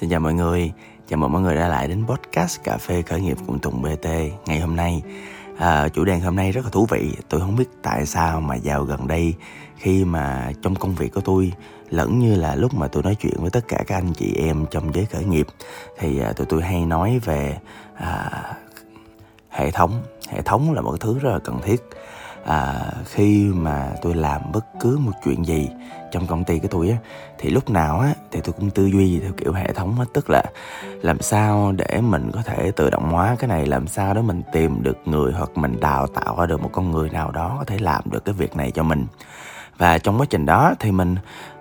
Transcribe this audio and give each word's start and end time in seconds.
Xin 0.00 0.10
chào 0.10 0.20
mọi 0.20 0.34
người, 0.34 0.72
chào 1.08 1.18
mừng 1.18 1.32
mọi 1.32 1.42
người 1.42 1.54
đã 1.54 1.68
lại 1.68 1.88
đến 1.88 2.04
podcast 2.06 2.62
Cà 2.62 2.76
phê 2.76 3.02
khởi 3.02 3.20
nghiệp 3.20 3.36
cùng 3.46 3.58
Tùng 3.58 3.82
BT 3.82 4.06
ngày 4.46 4.60
hôm 4.60 4.76
nay. 4.76 5.02
À, 5.58 5.88
chủ 5.88 6.04
đề 6.04 6.18
hôm 6.18 6.36
nay 6.36 6.52
rất 6.52 6.64
là 6.64 6.70
thú 6.70 6.86
vị, 6.90 7.12
tôi 7.28 7.40
không 7.40 7.56
biết 7.56 7.64
tại 7.82 8.06
sao 8.06 8.40
mà 8.40 8.56
vào 8.64 8.84
gần 8.84 9.06
đây 9.06 9.34
khi 9.76 10.04
mà 10.04 10.52
trong 10.62 10.74
công 10.74 10.94
việc 10.94 11.14
của 11.14 11.20
tôi 11.20 11.52
lẫn 11.90 12.18
như 12.18 12.34
là 12.34 12.54
lúc 12.54 12.74
mà 12.74 12.88
tôi 12.88 13.02
nói 13.02 13.14
chuyện 13.14 13.34
với 13.38 13.50
tất 13.50 13.68
cả 13.68 13.84
các 13.86 13.94
anh 13.94 14.12
chị 14.14 14.34
em 14.34 14.66
trong 14.70 14.94
giới 14.94 15.04
khởi 15.04 15.24
nghiệp 15.24 15.46
thì 15.98 16.20
à, 16.20 16.32
tụi 16.32 16.46
tôi 16.46 16.62
hay 16.62 16.86
nói 16.86 17.20
về 17.24 17.58
à, 17.94 18.30
hệ 19.50 19.70
thống. 19.70 20.02
Hệ 20.28 20.42
thống 20.42 20.72
là 20.72 20.80
một 20.80 21.00
thứ 21.00 21.18
rất 21.18 21.30
là 21.30 21.38
cần 21.38 21.60
thiết 21.62 21.82
à, 22.44 22.92
khi 23.04 23.50
mà 23.54 23.90
tôi 24.02 24.14
làm 24.14 24.52
bất 24.52 24.64
cứ 24.80 24.98
một 24.98 25.12
chuyện 25.24 25.46
gì 25.46 25.68
trong 26.10 26.26
công 26.26 26.44
ty 26.44 26.58
của 26.58 26.68
tôi 26.70 26.88
á 26.88 26.96
thì 27.38 27.50
lúc 27.50 27.70
nào 27.70 28.00
á 28.00 28.14
thì 28.30 28.40
tôi 28.44 28.52
cũng 28.52 28.70
tư 28.70 28.86
duy 28.86 29.20
theo 29.20 29.32
kiểu 29.36 29.52
hệ 29.52 29.72
thống 29.72 29.94
hết 29.94 30.04
tức 30.14 30.30
là 30.30 30.42
làm 31.02 31.20
sao 31.20 31.72
để 31.72 32.00
mình 32.00 32.30
có 32.34 32.42
thể 32.42 32.70
tự 32.76 32.90
động 32.90 33.10
hóa 33.10 33.36
cái 33.38 33.48
này 33.48 33.66
làm 33.66 33.86
sao 33.86 34.14
để 34.14 34.22
mình 34.22 34.42
tìm 34.52 34.82
được 34.82 34.98
người 35.04 35.32
hoặc 35.32 35.50
mình 35.54 35.80
đào 35.80 36.06
tạo 36.06 36.36
ra 36.38 36.46
được 36.46 36.62
một 36.62 36.70
con 36.72 36.90
người 36.90 37.10
nào 37.10 37.30
đó 37.30 37.56
có 37.58 37.64
thể 37.64 37.78
làm 37.78 38.02
được 38.10 38.24
cái 38.24 38.34
việc 38.34 38.56
này 38.56 38.70
cho 38.70 38.82
mình 38.82 39.06
và 39.78 39.98
trong 39.98 40.20
quá 40.20 40.26
trình 40.30 40.46
đó 40.46 40.74
thì 40.80 40.92
mình 40.92 41.16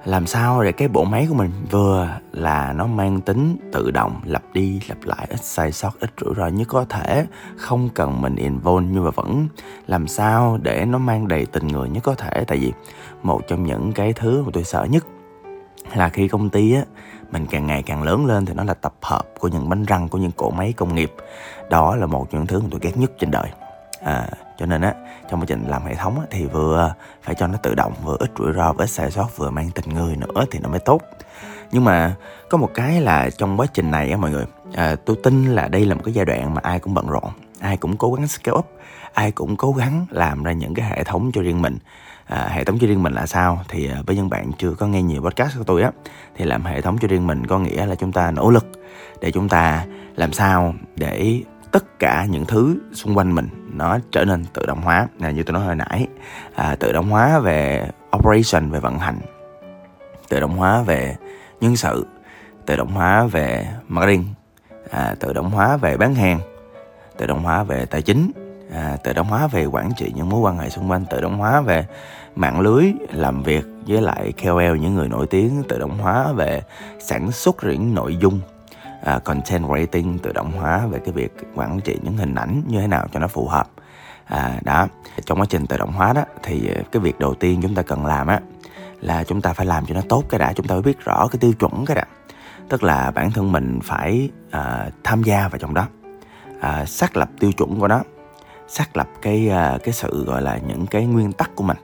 làm 0.05 0.27
sao 0.27 0.63
để 0.63 0.71
cái 0.71 0.87
bộ 0.87 1.03
máy 1.03 1.25
của 1.29 1.35
mình 1.35 1.51
vừa 1.71 2.09
là 2.31 2.73
nó 2.73 2.87
mang 2.87 3.21
tính 3.21 3.57
tự 3.73 3.91
động 3.91 4.21
lặp 4.25 4.43
đi 4.53 4.81
lặp 4.87 4.97
lại 5.03 5.27
ít 5.29 5.43
sai 5.43 5.71
sót 5.71 5.99
ít 5.99 6.09
rủi 6.21 6.33
ro 6.37 6.47
nhất 6.47 6.67
có 6.67 6.85
thể 6.89 7.25
không 7.57 7.89
cần 7.89 8.21
mình 8.21 8.35
involve 8.35 8.87
nhưng 8.91 9.03
mà 9.03 9.09
vẫn 9.09 9.47
làm 9.87 10.07
sao 10.07 10.59
để 10.61 10.85
nó 10.85 10.97
mang 10.97 11.27
đầy 11.27 11.45
tình 11.45 11.67
người 11.67 11.89
nhất 11.89 12.03
có 12.03 12.15
thể. 12.15 12.43
Tại 12.47 12.57
vì 12.57 12.73
một 13.23 13.41
trong 13.47 13.63
những 13.63 13.91
cái 13.93 14.13
thứ 14.13 14.43
mà 14.43 14.49
tôi 14.53 14.63
sợ 14.63 14.83
nhất 14.83 15.05
là 15.95 16.09
khi 16.09 16.27
công 16.27 16.49
ty 16.49 16.73
á 16.73 16.81
mình 17.31 17.45
càng 17.49 17.67
ngày 17.67 17.83
càng 17.83 18.03
lớn 18.03 18.25
lên 18.25 18.45
thì 18.45 18.53
nó 18.53 18.63
là 18.63 18.73
tập 18.73 18.93
hợp 19.01 19.25
của 19.39 19.47
những 19.47 19.69
bánh 19.69 19.85
răng 19.85 20.09
của 20.09 20.17
những 20.17 20.31
cỗ 20.31 20.49
máy 20.49 20.73
công 20.77 20.95
nghiệp. 20.95 21.13
Đó 21.69 21.95
là 21.95 22.05
một 22.05 22.27
trong 22.31 22.39
những 22.39 22.47
thứ 22.47 22.59
mà 22.59 22.67
tôi 22.71 22.79
ghét 22.83 22.97
nhất 22.97 23.11
trên 23.19 23.31
đời. 23.31 23.47
À, 24.03 24.29
cho 24.57 24.65
nên 24.65 24.81
á 24.81 24.93
trong 25.29 25.39
quá 25.39 25.45
trình 25.47 25.67
làm 25.67 25.85
hệ 25.85 25.95
thống 25.95 26.19
á, 26.19 26.25
thì 26.31 26.45
vừa 26.45 26.93
phải 27.23 27.35
cho 27.35 27.47
nó 27.47 27.57
tự 27.63 27.75
động 27.75 27.93
vừa 28.03 28.17
ít 28.19 28.31
rủi 28.37 28.53
ro 28.53 28.73
vừa 28.73 28.83
ít 28.83 28.89
sai 28.89 29.11
sót 29.11 29.37
vừa 29.37 29.49
mang 29.49 29.69
tình 29.71 29.89
người 29.93 30.15
nữa 30.15 30.45
thì 30.51 30.59
nó 30.59 30.69
mới 30.69 30.79
tốt. 30.79 31.01
Nhưng 31.71 31.83
mà 31.83 32.15
có 32.49 32.57
một 32.57 32.69
cái 32.73 33.01
là 33.01 33.29
trong 33.37 33.59
quá 33.59 33.65
trình 33.73 33.91
này 33.91 34.11
á 34.11 34.17
mọi 34.17 34.31
người 34.31 34.45
à, 34.73 34.95
tôi 35.05 35.15
tin 35.23 35.45
là 35.45 35.67
đây 35.67 35.85
là 35.85 35.95
một 35.95 36.01
cái 36.05 36.13
giai 36.13 36.25
đoạn 36.25 36.53
mà 36.53 36.61
ai 36.63 36.79
cũng 36.79 36.93
bận 36.93 37.07
rộn 37.07 37.31
ai 37.59 37.77
cũng 37.77 37.97
cố 37.97 38.13
gắng 38.13 38.27
scale 38.27 38.57
up 38.57 38.77
ai 39.13 39.31
cũng 39.31 39.55
cố 39.55 39.71
gắng 39.71 40.05
làm 40.09 40.43
ra 40.43 40.51
những 40.51 40.73
cái 40.73 40.89
hệ 40.89 41.03
thống 41.03 41.31
cho 41.33 41.41
riêng 41.41 41.61
mình. 41.61 41.77
À, 42.25 42.47
hệ 42.51 42.63
thống 42.63 42.77
cho 42.79 42.87
riêng 42.87 43.03
mình 43.03 43.13
là 43.13 43.25
sao? 43.25 43.63
Thì 43.69 43.89
à, 43.89 44.01
với 44.05 44.15
những 44.15 44.29
bạn 44.29 44.51
chưa 44.57 44.71
có 44.71 44.87
nghe 44.87 45.01
nhiều 45.01 45.21
podcast 45.21 45.57
của 45.57 45.63
tôi 45.63 45.81
á 45.81 45.91
thì 46.35 46.45
làm 46.45 46.65
hệ 46.65 46.81
thống 46.81 46.97
cho 47.01 47.07
riêng 47.07 47.27
mình 47.27 47.47
có 47.47 47.59
nghĩa 47.59 47.85
là 47.85 47.95
chúng 47.95 48.11
ta 48.11 48.31
nỗ 48.31 48.49
lực 48.49 48.67
để 49.21 49.31
chúng 49.31 49.49
ta 49.49 49.85
làm 50.15 50.33
sao 50.33 50.73
để 50.95 51.41
tất 51.77 51.99
cả 51.99 52.25
những 52.29 52.45
thứ 52.45 52.77
xung 52.93 53.17
quanh 53.17 53.35
mình 53.35 53.47
nó 53.73 53.99
trở 54.11 54.25
nên 54.25 54.45
tự 54.53 54.65
động 54.65 54.81
hóa. 54.81 55.07
Là 55.19 55.31
như 55.31 55.43
tôi 55.43 55.53
nói 55.53 55.63
hồi 55.63 55.75
nãy 55.75 56.07
à, 56.55 56.75
tự 56.79 56.91
động 56.91 57.09
hóa 57.09 57.39
về 57.39 57.89
operation 58.17 58.69
về 58.69 58.79
vận 58.79 58.99
hành. 58.99 59.19
Tự 60.29 60.39
động 60.39 60.57
hóa 60.57 60.81
về 60.81 61.15
nhân 61.61 61.75
sự. 61.75 62.05
Tự 62.65 62.75
động 62.75 62.91
hóa 62.91 63.25
về 63.25 63.67
marketing. 63.87 64.25
À, 64.91 65.15
tự 65.19 65.33
động 65.33 65.49
hóa 65.49 65.77
về 65.77 65.97
bán 65.97 66.15
hàng. 66.15 66.39
Tự 67.17 67.25
động 67.27 67.43
hóa 67.43 67.63
về 67.63 67.85
tài 67.85 68.01
chính. 68.01 68.31
À, 68.73 68.97
tự 69.03 69.13
động 69.13 69.27
hóa 69.27 69.47
về 69.47 69.65
quản 69.65 69.89
trị 69.97 70.11
những 70.15 70.29
mối 70.29 70.39
quan 70.39 70.57
hệ 70.57 70.69
xung 70.69 70.91
quanh. 70.91 71.05
Tự 71.09 71.21
động 71.21 71.37
hóa 71.37 71.61
về 71.61 71.85
mạng 72.35 72.59
lưới 72.59 72.85
làm 73.13 73.43
việc 73.43 73.65
với 73.87 74.01
lại 74.01 74.33
KOL 74.43 74.77
những 74.79 74.95
người 74.95 75.07
nổi 75.07 75.27
tiếng. 75.27 75.63
Tự 75.69 75.79
động 75.79 75.97
hóa 75.97 76.31
về 76.31 76.61
sản 76.99 77.31
xuất 77.31 77.55
những 77.63 77.95
nội 77.95 78.17
dung 78.17 78.39
uh, 79.15 79.23
content 79.23 79.63
rating 79.75 80.19
tự 80.19 80.31
động 80.31 80.51
hóa 80.51 80.87
về 80.87 80.99
cái 80.99 81.13
việc 81.13 81.33
quản 81.55 81.79
trị 81.79 81.97
những 82.03 82.17
hình 82.17 82.35
ảnh 82.35 82.63
như 82.67 82.81
thế 82.81 82.87
nào 82.87 83.07
cho 83.13 83.19
nó 83.19 83.27
phù 83.27 83.47
hợp. 83.47 83.69
À, 84.25 84.59
đó 84.63 84.87
trong 85.25 85.39
quá 85.39 85.45
trình 85.49 85.67
tự 85.67 85.77
động 85.77 85.91
hóa 85.91 86.13
đó 86.13 86.21
thì 86.43 86.69
à, 86.75 86.81
cái 86.91 86.99
việc 86.99 87.19
đầu 87.19 87.33
tiên 87.33 87.59
chúng 87.61 87.75
ta 87.75 87.81
cần 87.81 88.05
làm 88.05 88.27
á 88.27 88.39
là 89.01 89.23
chúng 89.23 89.41
ta 89.41 89.53
phải 89.53 89.65
làm 89.65 89.85
cho 89.85 89.95
nó 89.95 90.01
tốt 90.09 90.23
cái 90.29 90.39
đã 90.39 90.53
chúng 90.53 90.67
ta 90.67 90.75
phải 90.75 90.81
biết 90.81 90.99
rõ 90.99 91.27
cái 91.31 91.39
tiêu 91.39 91.53
chuẩn 91.53 91.85
cái 91.85 91.95
đã. 91.95 92.03
Tức 92.69 92.83
là 92.83 93.11
bản 93.11 93.31
thân 93.31 93.51
mình 93.51 93.79
phải 93.83 94.29
à, 94.51 94.89
tham 95.03 95.23
gia 95.23 95.47
vào 95.47 95.59
trong 95.59 95.73
đó 95.73 95.87
à, 96.61 96.85
xác 96.85 97.17
lập 97.17 97.29
tiêu 97.39 97.51
chuẩn 97.51 97.79
của 97.79 97.87
nó 97.87 98.01
xác 98.67 98.97
lập 98.97 99.07
cái 99.21 99.49
à, 99.49 99.77
cái 99.83 99.93
sự 99.93 100.25
gọi 100.25 100.41
là 100.41 100.57
những 100.67 100.87
cái 100.87 101.05
nguyên 101.05 101.31
tắc 101.31 101.55
của 101.55 101.63
mình 101.63 101.77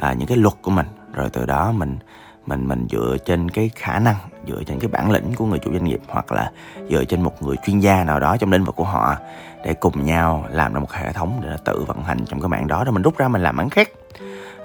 à, 0.00 0.12
những 0.12 0.28
cái 0.28 0.36
luật 0.36 0.54
của 0.62 0.70
mình. 0.70 0.86
Rồi 1.12 1.30
từ 1.30 1.46
đó 1.46 1.72
mình 1.72 1.98
mình 2.46 2.68
mình 2.68 2.86
dựa 2.90 3.16
trên 3.24 3.48
cái 3.48 3.70
khả 3.74 3.98
năng 3.98 4.16
dựa 4.48 4.62
trên 4.66 4.78
cái 4.78 4.88
bản 4.88 5.10
lĩnh 5.10 5.34
của 5.34 5.46
người 5.46 5.58
chủ 5.58 5.72
doanh 5.72 5.84
nghiệp 5.84 6.00
hoặc 6.08 6.32
là 6.32 6.50
dựa 6.90 7.04
trên 7.04 7.22
một 7.22 7.42
người 7.42 7.56
chuyên 7.66 7.78
gia 7.80 8.04
nào 8.04 8.20
đó 8.20 8.36
trong 8.36 8.52
lĩnh 8.52 8.64
vực 8.64 8.76
của 8.76 8.84
họ 8.84 9.16
để 9.64 9.74
cùng 9.74 10.04
nhau 10.04 10.44
làm 10.50 10.72
ra 10.72 10.80
một 10.80 10.92
hệ 10.92 11.12
thống 11.12 11.40
để 11.44 11.56
tự 11.64 11.84
vận 11.86 12.02
hành 12.02 12.24
trong 12.26 12.40
cái 12.40 12.48
mạng 12.48 12.66
đó. 12.66 12.84
Để 12.84 12.90
mình 12.90 13.02
rút 13.02 13.18
ra 13.18 13.28
mình 13.28 13.42
làm 13.42 13.56
bán 13.56 13.70
khác. 13.70 13.88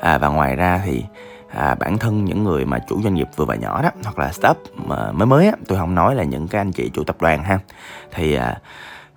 À, 0.02 0.18
và 0.18 0.28
ngoài 0.28 0.56
ra 0.56 0.82
thì 0.86 1.04
à, 1.50 1.76
bản 1.76 1.98
thân 1.98 2.26
những 2.26 2.44
người 2.44 2.66
mà 2.66 2.80
chủ 2.88 3.02
doanh 3.02 3.14
nghiệp 3.14 3.28
vừa 3.36 3.46
và 3.46 3.56
nhỏ 3.56 3.82
đó 3.82 3.90
hoặc 4.04 4.20
là 4.20 4.32
startup 4.32 4.58
mà 4.76 5.12
mới 5.12 5.26
mới 5.26 5.46
á 5.46 5.54
tôi 5.68 5.78
không 5.78 5.96
nói 5.96 6.16
là 6.16 6.24
những 6.24 6.48
cái 6.48 6.62
anh 6.62 6.72
chị 6.72 6.92
chủ 6.94 7.04
tập 7.04 7.16
đoàn 7.20 7.44
ha. 7.44 7.60
Thì 8.12 8.36
à, 8.36 8.58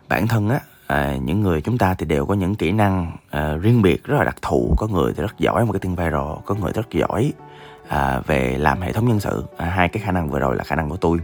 bản 0.08 0.28
thân 0.28 0.48
á 0.48 0.60
à, 0.86 1.16
những 1.22 1.40
người 1.40 1.60
chúng 1.60 1.78
ta 1.78 1.94
thì 1.94 2.06
đều 2.06 2.26
có 2.26 2.34
những 2.34 2.54
kỹ 2.54 2.72
năng 2.72 3.12
à, 3.30 3.54
riêng 3.60 3.82
biệt 3.82 4.04
rất 4.04 4.16
là 4.18 4.24
đặc 4.24 4.36
thù. 4.42 4.74
Có 4.78 4.86
người 4.86 5.12
thì 5.16 5.22
rất 5.22 5.38
giỏi 5.38 5.64
marketing 5.64 5.96
viral 5.96 6.32
có 6.44 6.54
người 6.54 6.72
rất 6.72 6.90
giỏi 6.90 7.32
à, 7.90 8.20
về 8.26 8.56
làm 8.58 8.80
hệ 8.80 8.92
thống 8.92 9.08
nhân 9.08 9.20
sự. 9.20 9.44
À, 9.56 9.66
hai 9.66 9.88
cái 9.88 10.02
khả 10.02 10.12
năng 10.12 10.30
vừa 10.30 10.38
rồi 10.38 10.56
là 10.56 10.64
khả 10.64 10.76
năng 10.76 10.90
của 10.90 10.96
tôi. 10.96 11.18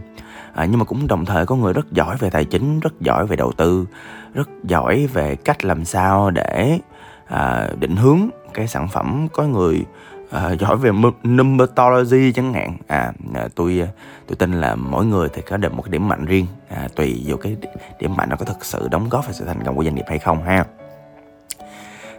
À, 0.55 0.65
nhưng 0.65 0.79
mà 0.79 0.85
cũng 0.85 1.07
đồng 1.07 1.25
thời 1.25 1.45
có 1.45 1.55
người 1.55 1.73
rất 1.73 1.91
giỏi 1.91 2.17
về 2.19 2.29
tài 2.29 2.45
chính 2.45 2.79
rất 2.79 3.01
giỏi 3.01 3.27
về 3.27 3.35
đầu 3.35 3.51
tư 3.51 3.85
rất 4.33 4.49
giỏi 4.63 5.07
về 5.13 5.35
cách 5.35 5.65
làm 5.65 5.85
sao 5.85 6.31
để 6.31 6.79
à, 7.27 7.67
định 7.79 7.95
hướng 7.95 8.19
cái 8.53 8.67
sản 8.67 8.87
phẩm. 8.87 9.27
Có 9.33 9.43
người 9.43 9.85
à, 10.31 10.51
giỏi 10.59 10.77
về 10.77 10.91
numerology 11.23 12.31
chẳng 12.31 12.53
hạn. 12.53 12.77
À, 12.87 13.13
à 13.35 13.47
tôi 13.55 13.81
à, 13.81 13.87
tôi 14.27 14.35
tin 14.35 14.53
là 14.53 14.75
mỗi 14.75 15.05
người 15.05 15.29
thì 15.33 15.41
có 15.41 15.57
được 15.57 15.73
một 15.73 15.81
cái 15.81 15.91
điểm 15.91 16.07
mạnh 16.07 16.25
riêng. 16.25 16.45
À, 16.69 16.87
tùy 16.95 17.23
vào 17.27 17.37
cái 17.37 17.57
điểm 17.99 18.15
mạnh 18.15 18.29
nó 18.29 18.35
có 18.35 18.45
thực 18.45 18.65
sự 18.65 18.87
đóng 18.91 19.09
góp 19.09 19.25
vào 19.25 19.33
sự 19.33 19.45
thành 19.45 19.63
công 19.65 19.75
của 19.75 19.83
doanh 19.83 19.95
nghiệp 19.95 20.05
hay 20.07 20.19
không 20.19 20.43
ha. 20.43 20.65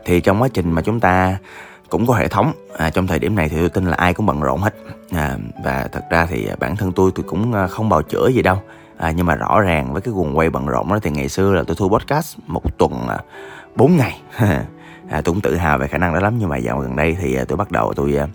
Thì 0.05 0.21
trong 0.21 0.43
quá 0.43 0.49
trình 0.49 0.73
mà 0.73 0.83
chúng 0.83 1.01
ta 1.01 1.39
cũng 1.91 2.07
có 2.07 2.15
hệ 2.15 2.29
thống. 2.29 2.53
À, 2.77 2.91
trong 2.91 3.07
thời 3.07 3.19
điểm 3.19 3.37
này 3.37 3.49
thì 3.49 3.57
tôi 3.59 3.69
tin 3.69 3.85
là 3.85 3.97
ai 3.97 4.15
cũng 4.15 4.27
bận 4.27 4.41
rộn 4.41 4.61
hết. 4.61 4.75
À, 5.11 5.37
và 5.65 5.89
thật 5.93 6.05
ra 6.11 6.27
thì 6.27 6.47
à, 6.49 6.57
bản 6.61 6.77
thân 6.77 6.93
tôi 6.93 7.11
tôi 7.15 7.25
cũng 7.29 7.53
à, 7.53 7.67
không 7.67 7.89
bào 7.89 8.03
chữa 8.03 8.29
gì 8.29 8.43
đâu. 8.43 8.63
À, 8.99 9.11
nhưng 9.11 9.27
mà 9.27 9.35
rõ 9.35 9.61
ràng 9.61 9.93
với 9.93 10.03
cái 10.03 10.15
guồng 10.15 10.39
quay 10.39 10.51
bận 10.51 10.67
rộn 10.67 10.89
đó 10.89 10.99
thì 11.03 11.11
ngày 11.11 11.29
xưa 11.29 11.53
là 11.53 11.63
tôi 11.67 11.77
thu 11.77 11.89
podcast 11.89 12.39
một 12.47 12.79
tuần 12.79 13.09
à, 13.09 13.19
4 13.77 13.97
ngày. 13.97 14.21
À, 15.11 15.21
tôi 15.25 15.35
cũng 15.35 15.41
tự 15.41 15.57
hào 15.57 15.79
về 15.79 15.89
khả 15.89 15.99
năng 15.99 16.15
đó 16.15 16.21
lắm 16.21 16.35
nhưng 16.39 16.49
mà 16.49 16.57
dạo 16.57 16.79
gần 16.79 16.97
đây 16.97 17.17
thì 17.21 17.35
à, 17.35 17.45
tôi 17.49 17.57
bắt 17.57 17.71
đầu 17.71 17.93
tôi 17.97 18.17
à, 18.17 18.27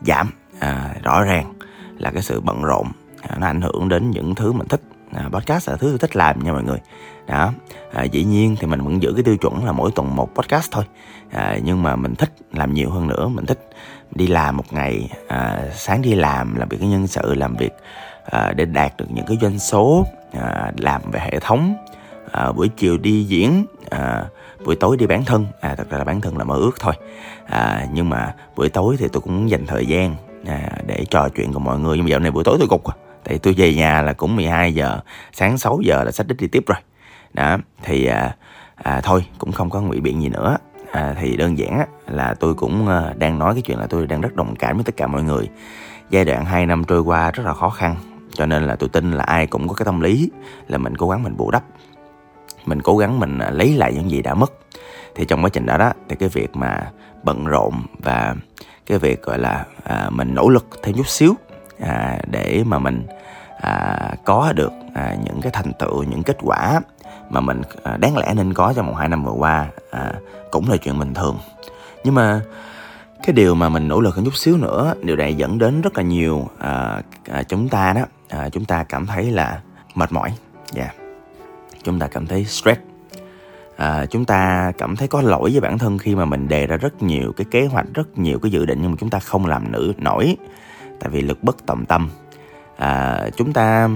giảm. 0.00 0.30
À, 0.58 0.94
rõ 1.02 1.22
ràng 1.22 1.54
là 1.98 2.10
cái 2.10 2.22
sự 2.22 2.40
bận 2.40 2.62
rộn 2.62 2.86
à, 3.20 3.36
nó 3.40 3.46
ảnh 3.46 3.60
hưởng 3.60 3.88
đến 3.88 4.10
những 4.10 4.34
thứ 4.34 4.52
mình 4.52 4.68
thích 4.68 4.80
à, 5.12 5.28
podcast 5.32 5.68
là 5.68 5.76
thứ 5.76 5.88
tôi 5.88 5.98
thích 5.98 6.16
làm 6.16 6.44
nha 6.44 6.52
mọi 6.52 6.62
người. 6.62 6.78
Đó. 7.26 7.52
À, 7.92 8.04
dĩ 8.04 8.24
nhiên 8.24 8.56
thì 8.60 8.66
mình 8.66 8.80
vẫn 8.80 9.02
giữ 9.02 9.12
cái 9.12 9.22
tiêu 9.22 9.36
chuẩn 9.36 9.64
là 9.64 9.72
mỗi 9.72 9.90
tuần 9.94 10.16
một 10.16 10.34
podcast 10.34 10.70
thôi. 10.70 10.84
À, 11.30 11.58
nhưng 11.64 11.82
mà 11.82 11.96
mình 11.96 12.14
thích 12.14 12.32
làm 12.52 12.74
nhiều 12.74 12.90
hơn 12.90 13.06
nữa. 13.06 13.28
Mình 13.28 13.46
thích 13.46 13.70
đi 14.14 14.26
làm 14.26 14.56
một 14.56 14.72
ngày 14.72 15.10
à, 15.28 15.62
sáng 15.74 16.02
đi 16.02 16.14
làm 16.14 16.54
làm 16.56 16.68
việc 16.68 16.76
cái 16.80 16.88
nhân 16.88 17.06
sự 17.06 17.34
làm 17.34 17.56
việc 17.56 17.72
à, 18.24 18.52
để 18.56 18.64
đạt 18.64 18.96
được 18.96 19.06
những 19.08 19.26
cái 19.26 19.38
doanh 19.40 19.58
số 19.58 20.06
à, 20.32 20.72
làm 20.78 21.02
về 21.10 21.20
hệ 21.20 21.38
thống. 21.40 21.74
À, 22.32 22.52
buổi 22.52 22.68
chiều 22.68 22.98
đi 22.98 23.24
diễn 23.24 23.66
à, 23.90 24.24
buổi 24.64 24.76
tối 24.76 24.96
đi 24.96 25.06
bán 25.06 25.24
thân. 25.24 25.46
À 25.60 25.74
thật 25.74 25.90
ra 25.90 25.98
là 25.98 26.04
bán 26.04 26.20
thân 26.20 26.38
là 26.38 26.44
mơ 26.44 26.54
ước 26.54 26.80
thôi. 26.80 26.94
À, 27.46 27.86
nhưng 27.92 28.08
mà 28.08 28.34
buổi 28.56 28.68
tối 28.68 28.96
thì 28.98 29.08
tôi 29.12 29.20
cũng 29.20 29.50
dành 29.50 29.66
thời 29.66 29.86
gian 29.86 30.16
à, 30.46 30.70
để 30.86 31.04
trò 31.10 31.28
chuyện 31.28 31.52
cùng 31.52 31.64
mọi 31.64 31.78
người. 31.78 31.96
Nhưng 31.96 32.04
mà 32.04 32.10
dạo 32.10 32.20
này 32.20 32.30
buổi 32.30 32.44
tối 32.44 32.56
tôi 32.58 32.68
cục 32.68 32.84
à 32.84 32.94
tại 33.24 33.38
tôi 33.38 33.54
về 33.56 33.74
nhà 33.74 34.02
là 34.02 34.12
cũng 34.12 34.36
12 34.36 34.74
giờ 34.74 35.00
sáng 35.32 35.58
6 35.58 35.80
giờ 35.82 36.04
là 36.04 36.10
sách 36.10 36.26
đích 36.26 36.40
đi 36.40 36.46
tiếp 36.46 36.64
rồi. 36.66 36.78
Đó 37.32 37.58
thì 37.82 38.06
à, 38.06 38.36
à, 38.74 39.00
thôi 39.00 39.24
cũng 39.38 39.52
không 39.52 39.70
có 39.70 39.80
ngụy 39.80 40.00
biện 40.00 40.22
gì 40.22 40.28
nữa. 40.28 40.56
À, 40.92 41.14
thì 41.20 41.36
đơn 41.36 41.58
giản 41.58 41.78
á, 41.78 41.86
là 42.06 42.34
tôi 42.40 42.54
cũng 42.54 42.88
à, 42.88 43.14
đang 43.18 43.38
nói 43.38 43.54
cái 43.54 43.62
chuyện 43.62 43.78
là 43.78 43.86
tôi 43.86 44.06
đang 44.06 44.20
rất 44.20 44.34
đồng 44.34 44.56
cảm 44.56 44.76
với 44.76 44.84
tất 44.84 44.96
cả 44.96 45.06
mọi 45.06 45.22
người. 45.22 45.48
Giai 46.10 46.24
đoạn 46.24 46.44
2 46.44 46.66
năm 46.66 46.84
trôi 46.84 47.00
qua 47.00 47.30
rất 47.30 47.46
là 47.46 47.54
khó 47.54 47.68
khăn 47.70 47.96
cho 48.34 48.46
nên 48.46 48.66
là 48.66 48.76
tôi 48.76 48.88
tin 48.88 49.12
là 49.12 49.24
ai 49.24 49.46
cũng 49.46 49.68
có 49.68 49.74
cái 49.74 49.84
tâm 49.84 50.00
lý 50.00 50.30
là 50.68 50.78
mình 50.78 50.96
cố 50.96 51.08
gắng 51.08 51.22
mình 51.22 51.36
bù 51.36 51.50
đắp. 51.50 51.62
Mình 52.66 52.82
cố 52.82 52.96
gắng 52.96 53.20
mình 53.20 53.38
à, 53.38 53.50
lấy 53.50 53.74
lại 53.74 53.92
những 53.92 54.10
gì 54.10 54.22
đã 54.22 54.34
mất. 54.34 54.52
Thì 55.14 55.24
trong 55.24 55.44
quá 55.44 55.50
trình 55.52 55.66
đó 55.66 55.78
đó 55.78 55.92
thì 56.08 56.16
cái 56.16 56.28
việc 56.28 56.56
mà 56.56 56.90
bận 57.22 57.44
rộn 57.44 57.74
và 57.98 58.34
cái 58.86 58.98
việc 58.98 59.22
gọi 59.22 59.38
là 59.38 59.64
à, 59.84 60.10
mình 60.10 60.34
nỗ 60.34 60.48
lực 60.48 60.66
thêm 60.82 60.94
chút 60.94 61.08
xíu 61.08 61.34
à, 61.82 62.18
để 62.30 62.62
mà 62.66 62.78
mình 62.78 63.06
à, 63.60 63.96
có 64.24 64.52
được 64.56 64.72
à, 64.94 65.16
những 65.24 65.40
cái 65.40 65.52
thành 65.52 65.72
tựu 65.78 66.02
những 66.02 66.22
kết 66.22 66.36
quả 66.42 66.80
mà 67.30 67.40
mình 67.40 67.62
à, 67.82 67.96
đáng 67.96 68.16
lẽ 68.16 68.34
nên 68.36 68.54
có 68.54 68.72
trong 68.76 68.86
một 68.86 68.94
hai 68.94 69.08
năm 69.08 69.24
vừa 69.24 69.32
qua 69.32 69.66
à, 69.90 70.12
cũng 70.50 70.70
là 70.70 70.76
chuyện 70.76 70.98
bình 70.98 71.14
thường. 71.14 71.38
Nhưng 72.04 72.14
mà 72.14 72.40
cái 73.22 73.32
điều 73.32 73.54
mà 73.54 73.68
mình 73.68 73.88
nỗ 73.88 74.00
lực 74.00 74.14
hơn 74.14 74.24
chút 74.24 74.36
xíu 74.36 74.56
nữa 74.56 74.94
điều 75.02 75.16
này 75.16 75.34
dẫn 75.34 75.58
đến 75.58 75.80
rất 75.80 75.96
là 75.96 76.02
nhiều 76.02 76.48
à, 76.58 77.02
à, 77.30 77.42
chúng 77.42 77.68
ta 77.68 77.92
đó 77.92 78.02
à, 78.28 78.48
chúng 78.48 78.64
ta 78.64 78.84
cảm 78.84 79.06
thấy 79.06 79.30
là 79.30 79.60
mệt 79.94 80.12
mỏi. 80.12 80.32
Dạ. 80.72 80.82
Yeah. 80.82 80.94
chúng 81.82 81.98
ta 81.98 82.06
cảm 82.06 82.26
thấy 82.26 82.44
stress. 82.44 82.80
À, 83.76 84.06
chúng 84.06 84.24
ta 84.24 84.72
cảm 84.78 84.96
thấy 84.96 85.08
có 85.08 85.22
lỗi 85.22 85.50
với 85.50 85.60
bản 85.60 85.78
thân 85.78 85.98
khi 85.98 86.14
mà 86.14 86.24
mình 86.24 86.48
đề 86.48 86.66
ra 86.66 86.76
rất 86.76 87.02
nhiều 87.02 87.32
cái 87.36 87.44
kế 87.50 87.66
hoạch 87.66 87.86
rất 87.94 88.18
nhiều 88.18 88.38
cái 88.38 88.50
dự 88.50 88.66
định 88.66 88.78
nhưng 88.82 88.90
mà 88.90 88.96
chúng 89.00 89.10
ta 89.10 89.18
không 89.18 89.46
làm 89.46 89.72
nữ 89.72 89.92
nổi 89.98 90.36
tại 91.02 91.10
vì 91.10 91.22
lực 91.22 91.42
bất 91.42 91.66
tòng 91.66 91.84
tâm. 91.86 92.10
À, 92.76 93.20
chúng 93.36 93.52
ta 93.52 93.88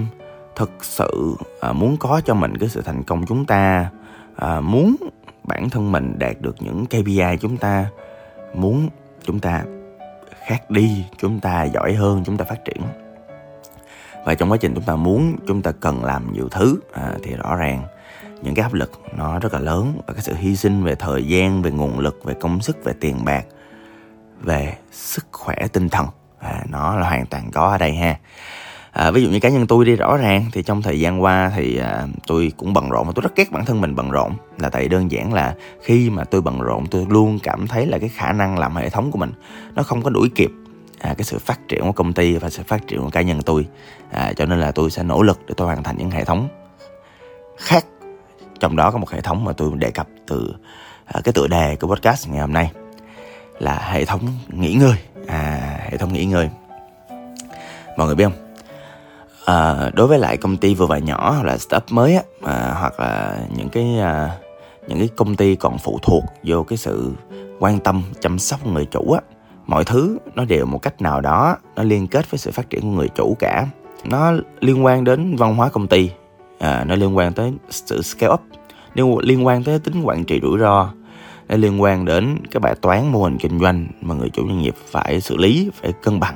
thực 0.55 0.71
sự 0.81 1.35
à, 1.61 1.71
muốn 1.71 1.97
có 1.97 2.21
cho 2.25 2.33
mình 2.33 2.57
cái 2.57 2.69
sự 2.69 2.81
thành 2.81 3.03
công 3.03 3.25
chúng 3.25 3.45
ta 3.45 3.89
à, 4.35 4.59
muốn 4.59 4.95
bản 5.43 5.69
thân 5.69 5.91
mình 5.91 6.19
đạt 6.19 6.41
được 6.41 6.55
những 6.59 6.85
KPI 6.85 7.37
chúng 7.39 7.57
ta 7.57 7.85
muốn 8.53 8.89
chúng 9.23 9.39
ta 9.39 9.63
khác 10.45 10.69
đi 10.69 11.05
chúng 11.17 11.39
ta 11.39 11.63
giỏi 11.63 11.93
hơn 11.93 12.23
chúng 12.25 12.37
ta 12.37 12.45
phát 12.45 12.65
triển. 12.65 12.81
Và 14.25 14.35
trong 14.35 14.51
quá 14.51 14.57
trình 14.57 14.73
chúng 14.75 14.83
ta 14.83 14.95
muốn 14.95 15.35
chúng 15.47 15.61
ta 15.61 15.71
cần 15.71 16.03
làm 16.03 16.33
nhiều 16.33 16.47
thứ 16.51 16.79
à, 16.93 17.13
thì 17.23 17.35
rõ 17.35 17.55
ràng 17.55 17.83
những 18.41 18.55
cái 18.55 18.63
áp 18.63 18.73
lực 18.73 18.91
nó 19.17 19.39
rất 19.39 19.53
là 19.53 19.59
lớn. 19.59 20.01
Và 20.07 20.13
cái 20.13 20.21
sự 20.21 20.33
hy 20.33 20.55
sinh 20.55 20.83
về 20.83 20.95
thời 20.95 21.27
gian 21.27 21.61
về 21.61 21.71
nguồn 21.71 21.99
lực 21.99 22.23
về 22.23 22.33
công 22.33 22.61
sức 22.61 22.83
về 22.83 22.93
tiền 22.99 23.25
bạc 23.25 23.45
về 24.41 24.73
sức 24.91 25.25
khỏe 25.31 25.67
tinh 25.73 25.89
thần 25.89 26.07
à, 26.39 26.63
nó 26.69 26.95
là 26.95 27.09
hoàn 27.09 27.25
toàn 27.25 27.51
có 27.51 27.67
ở 27.67 27.77
đây 27.77 27.95
ha. 27.95 28.17
À, 28.91 29.11
ví 29.11 29.23
dụ 29.23 29.29
như 29.29 29.39
cá 29.39 29.49
nhân 29.49 29.67
tôi 29.67 29.85
đi 29.85 29.95
rõ 29.95 30.17
ràng 30.17 30.45
thì 30.51 30.63
trong 30.63 30.81
thời 30.81 30.99
gian 30.99 31.23
qua 31.23 31.51
thì 31.55 31.77
à, 31.77 32.07
tôi 32.27 32.51
cũng 32.57 32.73
bận 32.73 32.89
rộn 32.89 33.07
và 33.07 33.13
tôi 33.15 33.21
rất 33.21 33.35
ghét 33.35 33.51
bản 33.51 33.65
thân 33.65 33.81
mình 33.81 33.95
bận 33.95 34.11
rộn. 34.11 34.33
Là 34.59 34.69
tại 34.69 34.87
đơn 34.87 35.11
giản 35.11 35.33
là 35.33 35.55
khi 35.83 36.09
mà 36.09 36.23
tôi 36.23 36.41
bận 36.41 36.61
rộn 36.61 36.87
tôi 36.87 37.05
luôn 37.09 37.39
cảm 37.43 37.67
thấy 37.67 37.85
là 37.85 37.97
cái 37.97 38.09
khả 38.09 38.31
năng 38.31 38.59
làm 38.59 38.75
hệ 38.75 38.89
thống 38.89 39.11
của 39.11 39.17
mình 39.17 39.31
nó 39.75 39.83
không 39.83 40.01
có 40.01 40.09
đuổi 40.09 40.29
kịp 40.35 40.51
à, 40.99 41.13
cái 41.17 41.23
sự 41.23 41.39
phát 41.39 41.59
triển 41.67 41.81
của 41.81 41.91
công 41.91 42.13
ty 42.13 42.37
và 42.37 42.49
sự 42.49 42.63
phát 42.67 42.87
triển 42.87 43.01
của 43.01 43.09
cá 43.09 43.21
nhân 43.21 43.41
tôi. 43.41 43.67
À, 44.11 44.33
cho 44.35 44.45
nên 44.45 44.59
là 44.59 44.71
tôi 44.71 44.91
sẽ 44.91 45.03
nỗ 45.03 45.21
lực 45.21 45.39
để 45.47 45.53
tôi 45.57 45.67
hoàn 45.67 45.83
thành 45.83 45.97
những 45.97 46.11
hệ 46.11 46.23
thống 46.23 46.47
khác. 47.57 47.85
Trong 48.59 48.75
đó 48.75 48.91
có 48.91 48.97
một 48.97 49.09
hệ 49.09 49.21
thống 49.21 49.45
mà 49.45 49.53
tôi 49.53 49.71
đề 49.75 49.91
cập 49.91 50.07
từ 50.27 50.55
à, 51.05 51.21
cái 51.23 51.33
tựa 51.33 51.47
đề 51.47 51.75
của 51.75 51.87
podcast 51.87 52.29
ngày 52.29 52.39
hôm 52.39 52.53
nay 52.53 52.71
là 53.59 53.89
hệ 53.91 54.05
thống 54.05 54.27
nghỉ 54.49 54.73
ngơi. 54.73 54.95
À 55.27 55.56
hệ 55.91 55.97
thống 55.97 56.13
nghỉ 56.13 56.25
ngơi. 56.25 56.49
Mọi 57.97 58.07
người 58.07 58.15
biết 58.15 58.23
không? 58.23 58.47
À, 59.45 59.89
đối 59.93 60.07
với 60.07 60.19
lại 60.19 60.37
công 60.37 60.57
ty 60.57 60.75
vừa 60.75 60.85
và 60.85 60.97
nhỏ 60.97 61.31
hoặc 61.31 61.45
là 61.45 61.57
startup 61.57 61.91
mới 61.91 62.15
á 62.15 62.21
à, 62.43 62.75
hoặc 62.79 62.99
là 62.99 63.39
những 63.55 63.69
cái 63.69 63.99
à, 63.99 64.37
những 64.87 64.99
cái 64.99 65.09
công 65.15 65.35
ty 65.35 65.55
còn 65.55 65.77
phụ 65.77 65.99
thuộc 66.01 66.23
vô 66.43 66.63
cái 66.63 66.77
sự 66.77 67.11
quan 67.59 67.79
tâm 67.79 68.03
chăm 68.21 68.39
sóc 68.39 68.67
người 68.67 68.85
chủ 68.85 69.11
á 69.11 69.21
mọi 69.65 69.83
thứ 69.83 70.17
nó 70.35 70.45
đều 70.45 70.65
một 70.65 70.81
cách 70.81 71.01
nào 71.01 71.21
đó 71.21 71.57
nó 71.75 71.83
liên 71.83 72.07
kết 72.07 72.31
với 72.31 72.37
sự 72.37 72.51
phát 72.51 72.69
triển 72.69 72.81
của 72.81 72.87
người 72.87 73.09
chủ 73.15 73.35
cả. 73.39 73.67
Nó 74.03 74.33
liên 74.59 74.85
quan 74.85 75.03
đến 75.03 75.35
văn 75.35 75.55
hóa 75.55 75.69
công 75.69 75.87
ty 75.87 76.11
à, 76.59 76.83
nó 76.87 76.95
liên 76.95 77.17
quan 77.17 77.33
tới 77.33 77.53
sự 77.69 78.01
scale 78.01 78.33
up 78.33 78.41
liên 79.21 79.45
quan 79.45 79.63
tới 79.63 79.79
tính 79.79 80.01
quản 80.03 80.23
trị 80.23 80.39
rủi 80.43 80.59
ro 80.59 80.89
nó 81.49 81.55
liên 81.55 81.81
quan 81.81 82.05
đến 82.05 82.37
cái 82.51 82.59
bài 82.59 82.75
toán 82.81 83.11
mô 83.11 83.23
hình 83.23 83.37
kinh 83.37 83.59
doanh 83.59 83.87
mà 84.01 84.15
người 84.15 84.29
chủ 84.29 84.47
doanh 84.47 84.61
nghiệp 84.61 84.75
phải 84.91 85.21
xử 85.21 85.37
lý 85.37 85.71
phải 85.73 85.93
cân 86.03 86.19
bằng. 86.19 86.35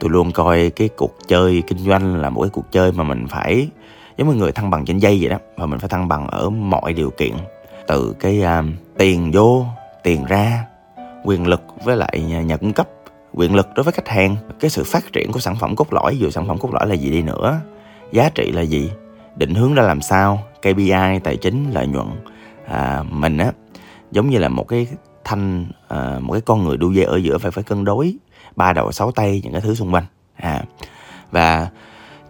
Tôi 0.00 0.10
luôn 0.10 0.32
coi 0.32 0.70
cái 0.70 0.88
cuộc 0.96 1.14
chơi 1.28 1.62
kinh 1.66 1.78
doanh 1.78 2.16
là 2.16 2.30
một 2.30 2.42
cái 2.42 2.50
cuộc 2.50 2.72
chơi 2.72 2.92
mà 2.92 3.04
mình 3.04 3.26
phải 3.28 3.68
giống 4.18 4.28
như 4.28 4.34
người 4.34 4.52
thăng 4.52 4.70
bằng 4.70 4.84
trên 4.84 4.98
dây 4.98 5.18
vậy 5.20 5.28
đó 5.28 5.38
và 5.56 5.66
mình 5.66 5.78
phải 5.78 5.88
thăng 5.88 6.08
bằng 6.08 6.26
ở 6.26 6.50
mọi 6.50 6.92
điều 6.92 7.10
kiện. 7.10 7.32
Từ 7.86 8.14
cái 8.20 8.42
uh, 8.42 8.64
tiền 8.98 9.30
vô 9.34 9.66
tiền 10.02 10.24
ra 10.24 10.64
quyền 11.24 11.46
lực 11.46 11.62
với 11.84 11.96
lại 11.96 12.24
nhà, 12.28 12.42
nhà 12.42 12.56
cung 12.56 12.72
cấp 12.72 12.88
quyền 13.34 13.54
lực 13.54 13.68
đối 13.74 13.84
với 13.84 13.92
khách 13.92 14.08
hàng. 14.08 14.36
Cái 14.60 14.70
sự 14.70 14.84
phát 14.84 15.12
triển 15.12 15.32
của 15.32 15.40
sản 15.40 15.56
phẩm 15.56 15.76
cốt 15.76 15.92
lõi 15.92 16.18
dù 16.18 16.30
sản 16.30 16.48
phẩm 16.48 16.58
cốt 16.58 16.70
lõi 16.72 16.86
là 16.86 16.94
gì 16.94 17.10
đi 17.10 17.22
nữa 17.22 17.60
giá 18.12 18.30
trị 18.34 18.52
là 18.52 18.62
gì 18.62 18.90
định 19.36 19.54
hướng 19.54 19.74
ra 19.74 19.82
làm 19.82 20.00
sao 20.00 20.42
KPI 20.60 21.18
tài 21.24 21.36
chính 21.36 21.70
lợi 21.70 21.86
nhuận 21.86 22.06
à, 22.66 23.04
mình 23.10 23.38
á 23.38 23.52
giống 24.12 24.30
như 24.30 24.38
là 24.38 24.48
một 24.48 24.68
cái 24.68 24.86
thanh 25.24 25.66
à, 25.88 26.18
một 26.20 26.32
cái 26.32 26.40
con 26.40 26.64
người 26.64 26.76
đu 26.76 26.92
dây 26.92 27.04
ở 27.04 27.16
giữa 27.16 27.38
phải 27.38 27.50
phải 27.50 27.64
cân 27.64 27.84
đối 27.84 28.14
ba 28.56 28.72
đầu 28.72 28.92
sáu 28.92 29.10
tay 29.10 29.40
những 29.44 29.52
cái 29.52 29.60
thứ 29.60 29.74
xung 29.74 29.94
quanh. 29.94 30.04
À 30.36 30.64
và 31.30 31.68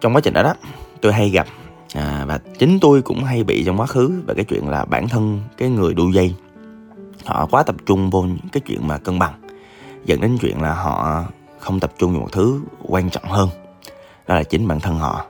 trong 0.01 0.15
quá 0.15 0.21
trình 0.21 0.33
đó 0.33 0.43
đó 0.43 0.53
tôi 1.01 1.13
hay 1.13 1.29
gặp 1.29 1.47
à, 1.95 2.25
và 2.27 2.39
chính 2.59 2.79
tôi 2.79 3.01
cũng 3.01 3.23
hay 3.23 3.43
bị 3.43 3.63
trong 3.63 3.79
quá 3.79 3.85
khứ 3.85 4.21
về 4.27 4.33
cái 4.33 4.45
chuyện 4.45 4.69
là 4.69 4.85
bản 4.85 5.09
thân 5.09 5.41
cái 5.57 5.69
người 5.69 5.93
đu 5.93 6.09
dây 6.09 6.35
họ 7.25 7.45
quá 7.51 7.63
tập 7.63 7.75
trung 7.85 8.09
vô 8.09 8.21
những 8.21 8.49
cái 8.51 8.61
chuyện 8.61 8.87
mà 8.87 8.97
cân 8.97 9.19
bằng 9.19 9.33
dẫn 10.05 10.21
đến 10.21 10.37
chuyện 10.41 10.61
là 10.61 10.73
họ 10.73 11.23
không 11.59 11.79
tập 11.79 11.93
trung 11.97 12.11
vào 12.11 12.21
một 12.21 12.31
thứ 12.31 12.61
quan 12.83 13.09
trọng 13.09 13.23
hơn 13.23 13.49
đó 14.27 14.35
là 14.35 14.43
chính 14.43 14.67
bản 14.67 14.79
thân 14.79 14.97
họ. 14.97 15.25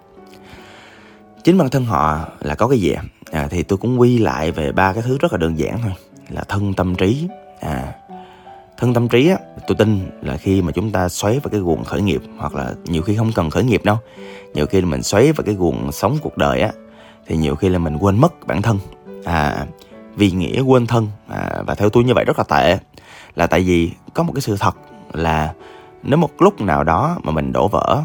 Chính 1.44 1.58
bản 1.58 1.70
thân 1.70 1.86
họ 1.86 2.28
là 2.40 2.56
có 2.56 2.68
cái 2.68 2.80
gì 2.80 2.96
à, 3.32 3.48
thì 3.52 3.64
tôi 3.64 3.78
cũng 3.78 4.00
quy 4.00 4.18
lại 4.18 4.52
về 4.52 4.72
ba 4.72 4.94
cái 4.94 5.04
thứ 5.04 5.18
rất 5.18 5.32
là 5.34 5.38
đơn 5.38 5.60
giản 5.60 5.80
thôi 5.82 5.92
là 6.30 6.44
thân 6.48 6.74
tâm 6.74 6.96
trí. 6.96 7.28
À 7.60 7.94
thân 8.78 8.94
tâm 8.94 9.10
trí 9.10 9.30
á 9.30 9.38
tôi 9.68 9.76
tin 9.76 10.10
là 10.22 10.38
khi 10.38 10.62
mà 10.62 10.72
chúng 10.72 10.92
ta 10.92 11.10
xoáy 11.10 11.40
vào 11.40 11.50
cái 11.52 11.60
guồng 11.60 11.84
khởi 11.84 12.02
nghiệp 12.02 12.22
hoặc 12.38 12.56
là 12.56 12.74
nhiều 12.86 13.02
khi 13.02 13.16
không 13.16 13.32
cần 13.36 13.50
khởi 13.50 13.64
nghiệp 13.64 13.82
đâu 13.86 13.98
nhiều 14.54 14.66
khi 14.66 14.82
mình 14.82 15.04
xoáy 15.04 15.32
vào 15.32 15.44
cái 15.46 15.56
guồng 15.56 15.92
sống 15.92 16.18
cuộc 16.22 16.38
đời 16.38 16.62
á 16.62 16.72
thì 17.28 17.38
nhiều 17.38 17.56
khi 17.56 17.70
là 17.70 17.80
mình 17.80 17.98
quên 17.98 18.22
mất 18.22 18.48
bản 18.48 18.62
thân. 18.62 18.80
À 19.26 19.66
vì 20.16 20.32
nghĩa 20.32 20.62
quên 20.62 20.88
thân 20.88 21.08
à, 21.28 21.64
và 21.68 21.76
theo 21.76 21.90
tôi 21.90 22.04
như 22.04 22.14
vậy 22.14 22.26
rất 22.26 22.38
là 22.38 22.44
tệ. 22.44 22.78
Là 23.36 23.48
tại 23.48 23.62
vì 23.62 23.92
có 24.14 24.24
một 24.24 24.34
cái 24.36 24.42
sự 24.42 24.58
thật 24.60 24.76
là 25.14 25.54
nếu 26.04 26.18
một 26.18 26.42
lúc 26.42 26.62
nào 26.62 26.84
đó 26.84 27.18
mà 27.24 27.32
mình 27.32 27.54
đổ 27.54 27.68
vỡ 27.68 28.04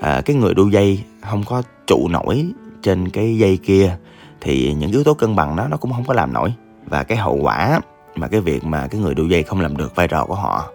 à, 0.00 0.22
cái 0.24 0.36
người 0.36 0.54
đu 0.54 0.68
dây 0.68 1.00
không 1.30 1.44
có 1.44 1.62
trụ 1.86 2.08
nổi 2.08 2.46
trên 2.82 3.08
cái 3.08 3.38
dây 3.38 3.56
kia 3.56 3.96
thì 4.40 4.74
những 4.78 4.90
yếu 4.90 5.04
tố 5.04 5.14
cân 5.14 5.36
bằng 5.36 5.56
đó 5.56 5.66
nó 5.70 5.76
cũng 5.76 5.92
không 5.92 6.04
có 6.04 6.14
làm 6.14 6.32
nổi 6.32 6.52
và 6.90 7.02
cái 7.02 7.18
hậu 7.18 7.38
quả 7.42 7.80
mà 8.14 8.28
cái 8.28 8.40
việc 8.40 8.64
mà 8.64 8.86
cái 8.90 9.00
người 9.00 9.14
đu 9.14 9.26
dây 9.26 9.42
không 9.42 9.60
làm 9.60 9.76
được 9.76 9.96
vai 9.96 10.08
trò 10.08 10.24
của 10.24 10.34
họ, 10.34 10.70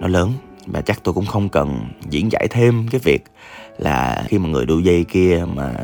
nó 0.00 0.08
lớn. 0.08 0.32
Và 0.66 0.80
chắc 0.80 1.04
tôi 1.04 1.14
cũng 1.14 1.26
không 1.26 1.48
cần 1.48 1.88
diễn 2.08 2.32
giải 2.32 2.46
thêm 2.50 2.86
cái 2.90 3.00
việc 3.04 3.24
là 3.78 4.24
khi 4.26 4.38
mà 4.38 4.48
người 4.48 4.66
đu 4.66 4.78
dây 4.78 5.04
kia 5.04 5.44
mà 5.54 5.74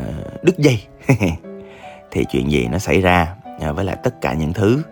đứt 0.42 0.58
dây, 0.58 0.82
thì 2.10 2.24
chuyện 2.30 2.50
gì 2.50 2.68
nó 2.68 2.78
xảy 2.78 3.00
ra 3.00 3.34
à, 3.60 3.72
với 3.72 3.84
lại 3.84 3.96
tất 4.02 4.20
cả 4.20 4.34
những 4.34 4.52
thứ 4.52 4.82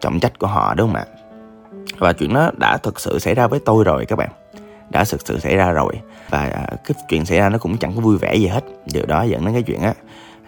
trọng 0.00 0.20
trách 0.20 0.38
của 0.38 0.46
họ, 0.46 0.74
đúng 0.74 0.92
không 0.92 0.96
ạ? 0.96 1.04
Và 1.98 2.12
chuyện 2.12 2.34
đó 2.34 2.50
đã 2.56 2.76
thực 2.76 3.00
sự 3.00 3.18
xảy 3.18 3.34
ra 3.34 3.46
với 3.46 3.60
tôi 3.64 3.84
rồi 3.84 4.06
các 4.06 4.16
bạn. 4.16 4.28
Đã 4.90 5.04
thực 5.04 5.26
sự 5.26 5.38
xảy 5.38 5.56
ra 5.56 5.70
rồi. 5.70 5.94
Và 6.30 6.38
à, 6.38 6.66
cái 6.84 6.94
chuyện 7.08 7.24
xảy 7.24 7.38
ra 7.38 7.48
nó 7.48 7.58
cũng 7.58 7.76
chẳng 7.76 7.92
có 7.94 8.00
vui 8.00 8.18
vẻ 8.18 8.34
gì 8.34 8.46
hết. 8.46 8.64
Điều 8.92 9.06
đó 9.06 9.22
dẫn 9.22 9.44
đến 9.44 9.54
cái 9.54 9.62
chuyện 9.62 9.80
á, 9.80 9.94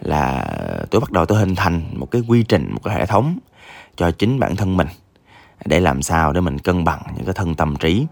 là 0.01 0.45
tôi 0.91 1.01
bắt 1.01 1.11
đầu 1.11 1.25
tôi 1.25 1.39
hình 1.39 1.55
thành 1.55 1.81
một 1.93 2.11
cái 2.11 2.23
quy 2.27 2.43
trình, 2.43 2.69
một 2.71 2.79
cái 2.83 2.95
hệ 2.95 3.05
thống 3.05 3.37
cho 3.95 4.11
chính 4.11 4.39
bản 4.39 4.55
thân 4.55 4.77
mình 4.77 4.87
để 5.65 5.79
làm 5.79 6.01
sao 6.01 6.33
để 6.33 6.41
mình 6.41 6.59
cân 6.59 6.83
bằng 6.83 7.01
những 7.15 7.25
cái 7.25 7.33
thân 7.33 7.55
tâm 7.55 7.75
trí. 7.75 8.05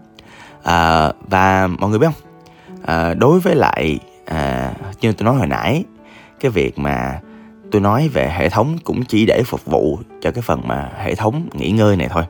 À, 0.62 1.12
và 1.28 1.66
mọi 1.66 1.90
người 1.90 1.98
biết 1.98 2.06
không? 2.06 2.30
À, 2.82 3.14
đối 3.14 3.40
với 3.40 3.54
lại 3.54 3.98
à, 4.26 4.72
như 5.00 5.12
tôi 5.12 5.24
nói 5.24 5.36
hồi 5.36 5.46
nãy 5.46 5.84
cái 6.40 6.50
việc 6.50 6.78
mà 6.78 7.20
tôi 7.70 7.80
nói 7.80 8.08
về 8.08 8.32
hệ 8.36 8.48
thống 8.48 8.78
cũng 8.84 9.04
chỉ 9.04 9.26
để 9.26 9.42
phục 9.46 9.64
vụ 9.64 9.98
cho 10.20 10.30
cái 10.30 10.42
phần 10.42 10.68
mà 10.68 10.92
hệ 10.98 11.14
thống 11.14 11.48
nghỉ 11.52 11.70
ngơi 11.70 11.96
này 11.96 12.08
thôi. 12.10 12.24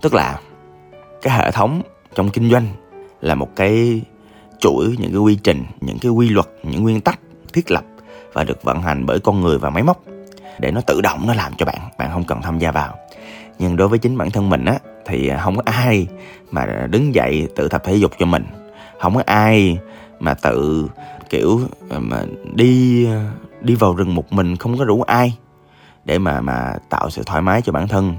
Tức 0.00 0.14
là 0.14 0.40
cái 1.22 1.38
hệ 1.38 1.50
thống 1.50 1.82
trong 2.14 2.30
kinh 2.30 2.50
doanh 2.50 2.66
là 3.20 3.34
một 3.34 3.48
cái 3.56 4.02
chuỗi 4.60 4.96
những 4.98 5.12
cái 5.12 5.20
quy 5.20 5.38
trình 5.42 5.64
những 5.80 5.98
cái 5.98 6.10
quy 6.10 6.28
luật 6.28 6.46
những 6.62 6.82
nguyên 6.82 7.00
tắc 7.00 7.20
thiết 7.52 7.70
lập 7.70 7.84
và 8.32 8.44
được 8.44 8.62
vận 8.62 8.82
hành 8.82 9.06
bởi 9.06 9.20
con 9.20 9.40
người 9.40 9.58
và 9.58 9.70
máy 9.70 9.82
móc 9.82 10.02
để 10.58 10.70
nó 10.70 10.80
tự 10.80 11.00
động 11.00 11.26
nó 11.26 11.34
làm 11.34 11.52
cho 11.58 11.66
bạn 11.66 11.78
bạn 11.98 12.10
không 12.12 12.24
cần 12.24 12.42
tham 12.42 12.58
gia 12.58 12.70
vào. 12.70 12.94
Nhưng 13.58 13.76
đối 13.76 13.88
với 13.88 13.98
chính 13.98 14.18
bản 14.18 14.30
thân 14.30 14.50
mình 14.50 14.64
á 14.64 14.78
thì 15.06 15.32
không 15.42 15.56
có 15.56 15.62
ai 15.64 16.06
mà 16.50 16.86
đứng 16.90 17.14
dậy 17.14 17.48
tự 17.56 17.68
tập 17.68 17.82
thể 17.84 17.94
dục 17.94 18.12
cho 18.18 18.26
mình. 18.26 18.44
Không 19.00 19.14
có 19.14 19.22
ai 19.26 19.78
mà 20.20 20.34
tự 20.34 20.88
kiểu 21.30 21.60
mà 21.90 22.22
đi 22.54 23.06
đi 23.60 23.74
vào 23.74 23.94
rừng 23.94 24.14
một 24.14 24.32
mình 24.32 24.56
không 24.56 24.78
có 24.78 24.84
rủ 24.84 25.02
ai 25.02 25.38
để 26.04 26.18
mà 26.18 26.40
mà 26.40 26.74
tạo 26.88 27.10
sự 27.10 27.22
thoải 27.26 27.42
mái 27.42 27.62
cho 27.62 27.72
bản 27.72 27.88
thân. 27.88 28.16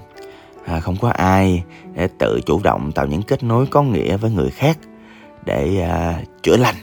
À, 0.65 0.79
không 0.79 0.95
có 1.01 1.09
ai 1.09 1.63
để 1.93 2.07
tự 2.19 2.39
chủ 2.45 2.59
động 2.63 2.91
tạo 2.91 3.05
những 3.05 3.21
kết 3.21 3.43
nối 3.43 3.65
có 3.65 3.81
nghĩa 3.81 4.17
với 4.17 4.31
người 4.31 4.49
khác 4.49 4.77
để 5.45 5.81
à, 5.81 6.21
chữa 6.43 6.57
lành 6.57 6.75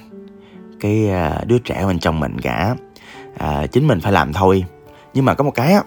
cái 0.80 1.10
à, 1.10 1.40
đứa 1.46 1.58
trẻ 1.58 1.84
bên 1.86 1.98
trong 1.98 2.20
mình 2.20 2.40
cả. 2.40 2.75
À, 3.38 3.66
chính 3.66 3.86
mình 3.86 4.00
phải 4.00 4.12
làm 4.12 4.32
thôi 4.32 4.64
nhưng 5.16 5.25
mà 5.25 5.35
có 5.35 5.44
một 5.44 5.50
cái 5.54 5.73
á 5.73 5.82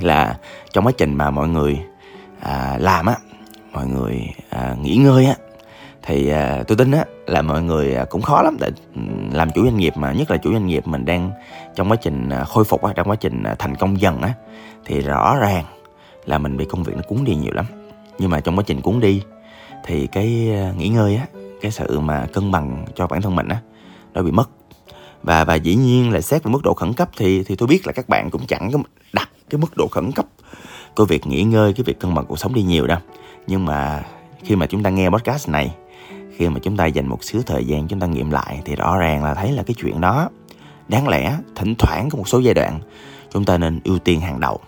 là 0.00 0.38
trong 0.72 0.86
quá 0.86 0.92
trình 0.98 1.14
mà 1.14 1.30
mọi 1.30 1.48
người 1.48 1.80
à, 2.40 2.76
làm 2.80 3.06
á 3.06 3.16
mọi 3.72 3.86
người 3.86 4.28
à, 4.50 4.76
nghỉ 4.82 4.96
ngơi 4.96 5.26
á 5.26 5.34
thì 6.02 6.28
à, 6.28 6.62
tôi 6.68 6.76
tin 6.76 6.90
á 6.90 7.04
là 7.26 7.42
mọi 7.42 7.62
người 7.62 7.94
à, 7.94 8.04
cũng 8.04 8.22
khó 8.22 8.42
lắm 8.42 8.56
để 8.60 8.70
làm 9.32 9.50
chủ 9.50 9.64
doanh 9.64 9.76
nghiệp 9.76 9.92
mà 9.96 10.12
nhất 10.12 10.30
là 10.30 10.36
chủ 10.36 10.52
doanh 10.52 10.66
nghiệp 10.66 10.86
mình 10.86 11.04
đang 11.04 11.30
trong 11.74 11.90
quá 11.90 11.96
trình 11.96 12.28
à, 12.28 12.44
khôi 12.44 12.64
phục 12.64 12.82
á 12.82 12.92
trong 12.96 13.10
quá 13.10 13.16
trình 13.16 13.42
à, 13.42 13.54
thành 13.58 13.76
công 13.76 14.00
dần 14.00 14.22
á 14.22 14.32
thì 14.84 15.00
rõ 15.00 15.36
ràng 15.40 15.64
là 16.26 16.38
mình 16.38 16.56
bị 16.56 16.64
công 16.64 16.82
việc 16.82 16.96
nó 16.96 17.02
cuốn 17.08 17.24
đi 17.24 17.34
nhiều 17.34 17.52
lắm. 17.52 17.64
Nhưng 18.18 18.30
mà 18.30 18.40
trong 18.40 18.56
quá 18.56 18.64
trình 18.66 18.80
cuốn 18.80 19.00
đi 19.00 19.22
thì 19.84 20.06
cái 20.06 20.26
nghỉ 20.76 20.88
ngơi 20.88 21.16
á 21.16 21.26
cái 21.60 21.70
sự 21.70 22.00
mà 22.00 22.26
cân 22.32 22.50
bằng 22.50 22.84
cho 22.94 23.06
bản 23.06 23.22
thân 23.22 23.36
mình 23.36 23.48
á 23.48 23.60
nó 24.14 24.22
bị 24.22 24.30
mất 24.30 24.50
và 25.24 25.44
và 25.44 25.54
dĩ 25.54 25.74
nhiên 25.74 26.12
là 26.12 26.20
xét 26.20 26.44
về 26.44 26.50
mức 26.50 26.62
độ 26.62 26.74
khẩn 26.74 26.92
cấp 26.92 27.10
thì 27.16 27.44
thì 27.44 27.56
tôi 27.56 27.66
biết 27.66 27.86
là 27.86 27.92
các 27.92 28.08
bạn 28.08 28.30
cũng 28.30 28.46
chẳng 28.46 28.70
có 28.72 28.78
đặt 29.12 29.28
cái 29.50 29.60
mức 29.60 29.76
độ 29.76 29.88
khẩn 29.88 30.12
cấp 30.12 30.26
của 30.96 31.04
việc 31.04 31.26
nghỉ 31.26 31.42
ngơi, 31.42 31.72
cái 31.72 31.84
việc 31.84 32.00
cân 32.00 32.14
bằng 32.14 32.26
cuộc 32.26 32.38
sống 32.38 32.54
đi 32.54 32.62
nhiều 32.62 32.86
đâu. 32.86 32.98
Nhưng 33.46 33.64
mà 33.64 34.04
khi 34.44 34.56
mà 34.56 34.66
chúng 34.66 34.82
ta 34.82 34.90
nghe 34.90 35.10
podcast 35.10 35.48
này, 35.48 35.74
khi 36.36 36.48
mà 36.48 36.58
chúng 36.62 36.76
ta 36.76 36.86
dành 36.86 37.06
một 37.06 37.24
xíu 37.24 37.42
thời 37.46 37.64
gian 37.64 37.88
chúng 37.88 38.00
ta 38.00 38.06
nghiệm 38.06 38.30
lại 38.30 38.62
thì 38.64 38.76
rõ 38.76 38.98
ràng 38.98 39.24
là 39.24 39.34
thấy 39.34 39.52
là 39.52 39.62
cái 39.62 39.74
chuyện 39.74 40.00
đó 40.00 40.30
đáng 40.88 41.08
lẽ 41.08 41.36
thỉnh 41.56 41.74
thoảng 41.78 42.08
có 42.10 42.18
một 42.18 42.28
số 42.28 42.38
giai 42.38 42.54
đoạn 42.54 42.80
chúng 43.32 43.44
ta 43.44 43.58
nên 43.58 43.80
ưu 43.84 43.98
tiên 43.98 44.20
hàng 44.20 44.40
đầu. 44.40 44.60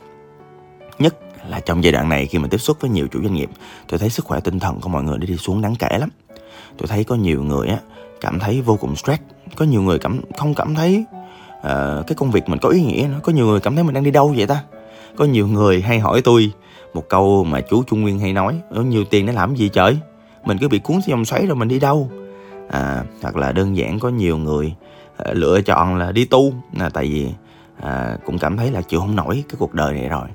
Nhất 0.98 1.16
là 1.48 1.60
trong 1.60 1.84
giai 1.84 1.92
đoạn 1.92 2.08
này 2.08 2.26
khi 2.26 2.38
mà 2.38 2.48
tiếp 2.50 2.58
xúc 2.58 2.76
với 2.80 2.90
nhiều 2.90 3.08
chủ 3.12 3.22
doanh 3.22 3.34
nghiệp, 3.34 3.50
tôi 3.88 3.98
thấy 3.98 4.10
sức 4.10 4.24
khỏe 4.24 4.40
tinh 4.40 4.58
thần 4.58 4.80
của 4.80 4.88
mọi 4.88 5.02
người 5.02 5.18
đi 5.18 5.36
xuống 5.36 5.62
đáng 5.62 5.74
kể 5.78 5.98
lắm. 5.98 6.08
Tôi 6.78 6.88
thấy 6.88 7.04
có 7.04 7.14
nhiều 7.14 7.42
người 7.42 7.68
á 7.68 7.78
cảm 8.20 8.38
thấy 8.38 8.62
vô 8.62 8.76
cùng 8.76 8.96
stress. 8.96 9.22
Có 9.56 9.64
nhiều 9.64 9.82
người 9.82 9.98
cảm 9.98 10.20
không 10.38 10.54
cảm 10.54 10.74
thấy 10.74 11.04
uh, 11.56 12.06
cái 12.06 12.14
công 12.16 12.30
việc 12.30 12.48
mình 12.48 12.58
có 12.62 12.68
ý 12.68 12.82
nghĩa 12.82 13.08
nữa. 13.08 13.20
Có 13.22 13.32
nhiều 13.32 13.46
người 13.46 13.60
cảm 13.60 13.74
thấy 13.74 13.84
mình 13.84 13.94
đang 13.94 14.04
đi 14.04 14.10
đâu 14.10 14.34
vậy 14.36 14.46
ta? 14.46 14.62
Có 15.16 15.24
nhiều 15.24 15.48
người 15.48 15.82
hay 15.82 15.98
hỏi 15.98 16.20
tôi 16.24 16.52
một 16.94 17.08
câu 17.08 17.44
mà 17.44 17.60
chú 17.60 17.82
Trung 17.82 18.02
Nguyên 18.02 18.18
hay 18.18 18.32
nói 18.32 18.60
có 18.74 18.82
nhiều 18.82 19.04
tiền 19.04 19.26
để 19.26 19.32
làm 19.32 19.54
gì 19.54 19.68
trời? 19.68 19.98
Mình 20.44 20.58
cứ 20.58 20.68
bị 20.68 20.78
cuốn 20.78 20.96
theo 20.96 21.16
dòng 21.16 21.24
xoáy 21.24 21.46
rồi 21.46 21.56
mình 21.56 21.68
đi 21.68 21.78
đâu? 21.78 22.10
À, 22.70 23.04
hoặc 23.22 23.36
là 23.36 23.52
đơn 23.52 23.76
giản 23.76 23.98
có 23.98 24.08
nhiều 24.08 24.38
người 24.38 24.74
uh, 25.22 25.36
lựa 25.36 25.60
chọn 25.60 25.96
là 25.96 26.12
đi 26.12 26.24
tu. 26.24 26.52
Là 26.72 26.88
tại 26.88 27.06
vì 27.06 27.28
uh, 27.78 28.24
cũng 28.24 28.38
cảm 28.38 28.56
thấy 28.56 28.70
là 28.70 28.82
chịu 28.82 29.00
không 29.00 29.16
nổi 29.16 29.44
cái 29.48 29.56
cuộc 29.58 29.74
đời 29.74 29.94
này 29.94 30.08
rồi. 30.08 30.28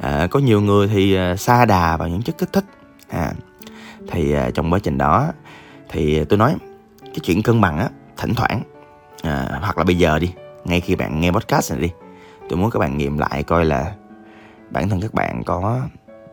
À, 0.00 0.26
có 0.30 0.38
nhiều 0.38 0.60
người 0.60 0.88
thì 0.88 1.14
ờ, 1.14 1.32
uh, 1.32 1.40
xa 1.40 1.64
đà 1.64 1.96
vào 1.96 2.08
những 2.08 2.22
chất 2.22 2.38
kích 2.38 2.52
thích. 2.52 2.64
À, 3.08 3.32
thì 4.10 4.34
trong 4.54 4.72
quá 4.72 4.78
trình 4.78 4.98
đó 4.98 5.26
thì 5.88 6.24
tôi 6.24 6.38
nói 6.38 6.54
cái 7.14 7.20
chuyện 7.22 7.42
cân 7.42 7.60
bằng 7.60 7.78
á 7.78 7.88
thỉnh 8.16 8.34
thoảng. 8.34 8.62
À, 9.22 9.58
hoặc 9.60 9.78
là 9.78 9.84
bây 9.84 9.98
giờ 9.98 10.18
đi 10.18 10.32
ngay 10.64 10.80
khi 10.80 10.94
bạn 10.94 11.20
nghe 11.20 11.30
podcast 11.30 11.72
này 11.72 11.80
đi 11.80 11.90
tôi 12.48 12.58
muốn 12.58 12.70
các 12.70 12.78
bạn 12.78 12.98
nghiệm 12.98 13.18
lại 13.18 13.42
coi 13.42 13.64
là 13.64 13.94
bản 14.70 14.88
thân 14.88 15.00
các 15.00 15.14
bạn 15.14 15.42
có 15.44 15.80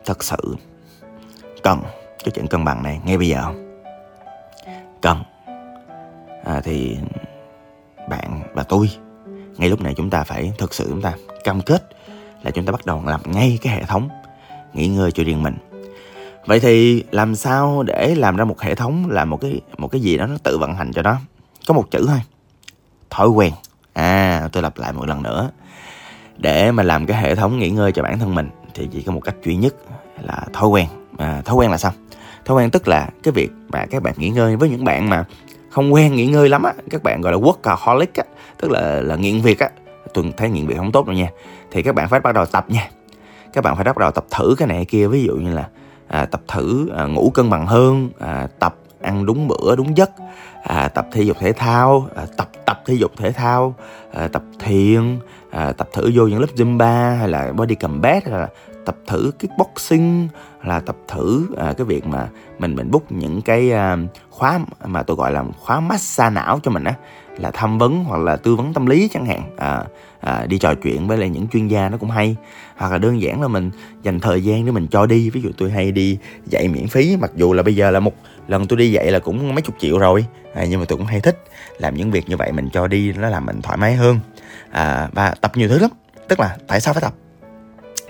thật 0.04 0.24
sự 0.24 0.56
cần 1.62 1.80
cái 2.24 2.30
chuyện 2.34 2.46
cân 2.46 2.64
bằng 2.64 2.82
này 2.82 3.00
ngay 3.04 3.18
bây 3.18 3.28
giờ 3.28 3.42
không? 3.42 3.82
Cần. 5.00 5.22
À, 6.44 6.60
thì 6.64 6.96
bạn 8.08 8.40
và 8.54 8.62
tôi 8.62 8.90
ngay 9.56 9.68
lúc 9.68 9.80
này 9.80 9.94
chúng 9.96 10.10
ta 10.10 10.24
phải 10.24 10.52
thực 10.58 10.74
sự 10.74 10.86
chúng 10.88 11.02
ta 11.02 11.14
cam 11.44 11.60
kết 11.60 11.82
là 12.42 12.50
chúng 12.50 12.66
ta 12.66 12.72
bắt 12.72 12.86
đầu 12.86 13.02
làm 13.06 13.20
ngay 13.26 13.58
cái 13.62 13.74
hệ 13.74 13.82
thống 13.82 14.08
nghỉ 14.72 14.88
ngơi 14.88 15.12
cho 15.12 15.24
riêng 15.24 15.42
mình 15.42 15.71
vậy 16.46 16.60
thì 16.60 17.04
làm 17.10 17.34
sao 17.34 17.82
để 17.82 18.14
làm 18.14 18.36
ra 18.36 18.44
một 18.44 18.60
hệ 18.60 18.74
thống 18.74 19.10
là 19.10 19.24
một 19.24 19.36
cái 19.40 19.60
một 19.78 19.88
cái 19.88 20.00
gì 20.00 20.16
đó 20.16 20.26
nó 20.26 20.36
tự 20.42 20.58
vận 20.58 20.74
hành 20.74 20.92
cho 20.92 21.02
nó? 21.02 21.16
Có 21.68 21.74
một 21.74 21.90
chữ 21.90 22.04
thôi. 22.08 22.20
Thói 23.10 23.28
quen. 23.28 23.52
À 23.92 24.48
tôi 24.52 24.62
lặp 24.62 24.78
lại 24.78 24.92
một 24.92 25.06
lần 25.06 25.22
nữa. 25.22 25.50
Để 26.36 26.72
mà 26.72 26.82
làm 26.82 27.06
cái 27.06 27.22
hệ 27.22 27.34
thống 27.34 27.58
nghỉ 27.58 27.70
ngơi 27.70 27.92
cho 27.92 28.02
bản 28.02 28.18
thân 28.18 28.34
mình 28.34 28.50
thì 28.74 28.88
chỉ 28.92 29.02
có 29.02 29.12
một 29.12 29.20
cách 29.20 29.34
duy 29.44 29.56
nhất 29.56 29.74
là 30.22 30.46
thói 30.52 30.68
quen. 30.68 30.86
À, 31.18 31.42
thói 31.44 31.56
quen 31.56 31.70
là 31.70 31.78
sao? 31.78 31.92
Thói 32.44 32.56
quen 32.56 32.70
tức 32.70 32.88
là 32.88 33.08
cái 33.22 33.32
việc 33.32 33.50
mà 33.68 33.86
các 33.86 34.02
bạn 34.02 34.14
nghỉ 34.16 34.28
ngơi 34.28 34.56
với 34.56 34.68
những 34.68 34.84
bạn 34.84 35.10
mà 35.10 35.24
không 35.70 35.92
quen 35.92 36.14
nghỉ 36.14 36.26
ngơi 36.26 36.48
lắm 36.48 36.62
á 36.62 36.72
các 36.90 37.02
bạn 37.02 37.20
gọi 37.20 37.32
là 37.32 37.38
workaholic 37.38 38.06
á 38.14 38.24
tức 38.60 38.70
là 38.70 39.00
là 39.00 39.16
nghiện 39.16 39.40
việc 39.40 39.58
á. 39.58 39.68
Tôi 40.14 40.32
thấy 40.36 40.50
nghiện 40.50 40.66
việc 40.66 40.76
không 40.76 40.92
tốt 40.92 41.06
đâu 41.06 41.16
nha. 41.16 41.28
Thì 41.70 41.82
các 41.82 41.94
bạn 41.94 42.08
phải 42.08 42.20
bắt 42.20 42.34
đầu 42.34 42.46
tập 42.46 42.66
nha. 42.68 42.90
Các 43.52 43.64
bạn 43.64 43.76
phải 43.76 43.84
bắt 43.84 43.98
đầu 43.98 44.10
tập 44.10 44.24
thử 44.30 44.54
cái 44.58 44.68
này 44.68 44.76
cái 44.76 44.84
kia 44.84 45.06
ví 45.06 45.24
dụ 45.24 45.36
như 45.36 45.54
là 45.54 45.68
à, 46.12 46.26
tập 46.26 46.42
thử 46.48 46.88
à, 46.96 47.06
ngủ 47.06 47.30
cân 47.34 47.50
bằng 47.50 47.66
hơn 47.66 48.10
à, 48.18 48.48
tập 48.58 48.76
ăn 49.00 49.26
đúng 49.26 49.48
bữa 49.48 49.76
đúng 49.76 49.96
giấc 49.96 50.10
à, 50.62 50.88
tập 50.88 51.06
thể 51.12 51.22
dục 51.22 51.36
thể 51.40 51.52
thao 51.52 52.08
à, 52.16 52.26
tập 52.36 52.48
tập 52.66 52.82
thể 52.86 52.94
dục 52.94 53.12
thể 53.16 53.32
thao 53.32 53.74
à, 54.12 54.28
tập 54.28 54.42
thiền 54.58 55.18
à, 55.50 55.72
tập 55.72 55.88
thử 55.92 56.10
vô 56.14 56.26
những 56.26 56.40
lớp 56.40 56.46
zumba 56.56 57.16
hay 57.16 57.28
là 57.28 57.52
body 57.52 57.74
combat 57.74 58.24
hay 58.24 58.40
là 58.40 58.48
tập 58.84 58.96
thử 59.06 59.32
kickboxing 59.38 60.28
là 60.64 60.80
tập 60.80 60.96
thử 61.08 61.46
à, 61.56 61.72
cái 61.78 61.84
việc 61.84 62.06
mà 62.06 62.28
mình 62.58 62.76
mình 62.76 62.90
book 62.90 63.12
những 63.12 63.42
cái 63.42 63.72
à, 63.72 63.96
khóa 64.30 64.60
mà 64.84 65.02
tôi 65.02 65.16
gọi 65.16 65.32
là 65.32 65.44
khóa 65.60 65.80
massage 65.80 66.34
não 66.34 66.58
cho 66.62 66.70
mình 66.70 66.84
á 66.84 66.94
là 67.38 67.50
tham 67.50 67.78
vấn 67.78 68.04
hoặc 68.04 68.18
là 68.18 68.36
tư 68.36 68.56
vấn 68.56 68.72
tâm 68.72 68.86
lý 68.86 69.08
chẳng 69.08 69.26
hạn. 69.26 69.42
À, 69.56 69.84
à, 70.22 70.46
đi 70.46 70.58
trò 70.58 70.74
chuyện 70.74 71.08
với 71.08 71.18
lại 71.18 71.28
những 71.28 71.48
chuyên 71.48 71.68
gia 71.68 71.88
nó 71.88 71.96
cũng 71.96 72.10
hay. 72.10 72.36
Hoặc 72.76 72.92
là 72.92 72.98
đơn 72.98 73.22
giản 73.22 73.42
là 73.42 73.48
mình 73.48 73.70
dành 74.02 74.20
thời 74.20 74.44
gian 74.44 74.66
để 74.66 74.72
mình 74.72 74.86
cho 74.90 75.06
đi. 75.06 75.30
Ví 75.30 75.40
dụ 75.40 75.50
tôi 75.58 75.70
hay 75.70 75.92
đi 75.92 76.18
dạy 76.46 76.68
miễn 76.68 76.88
phí. 76.88 77.16
Mặc 77.20 77.30
dù 77.36 77.52
là 77.52 77.62
bây 77.62 77.76
giờ 77.76 77.90
là 77.90 78.00
một 78.00 78.14
lần 78.48 78.66
tôi 78.66 78.78
đi 78.78 78.92
dạy 78.92 79.10
là 79.10 79.18
cũng 79.18 79.54
mấy 79.54 79.62
chục 79.62 79.74
triệu 79.78 79.98
rồi. 79.98 80.26
À, 80.54 80.64
nhưng 80.64 80.80
mà 80.80 80.86
tôi 80.88 80.98
cũng 80.98 81.06
hay 81.06 81.20
thích 81.20 81.44
làm 81.78 81.94
những 81.94 82.10
việc 82.10 82.28
như 82.28 82.36
vậy. 82.36 82.52
Mình 82.52 82.68
cho 82.72 82.86
đi 82.86 83.12
nó 83.12 83.28
làm 83.28 83.46
mình 83.46 83.62
thoải 83.62 83.76
mái 83.76 83.94
hơn. 83.94 84.20
À, 84.70 85.08
và 85.12 85.34
tập 85.40 85.52
nhiều 85.56 85.68
thứ 85.68 85.78
lắm. 85.78 85.90
Tức 86.28 86.40
là 86.40 86.56
tại 86.66 86.80
sao 86.80 86.94
phải 86.94 87.00
tập? 87.00 87.14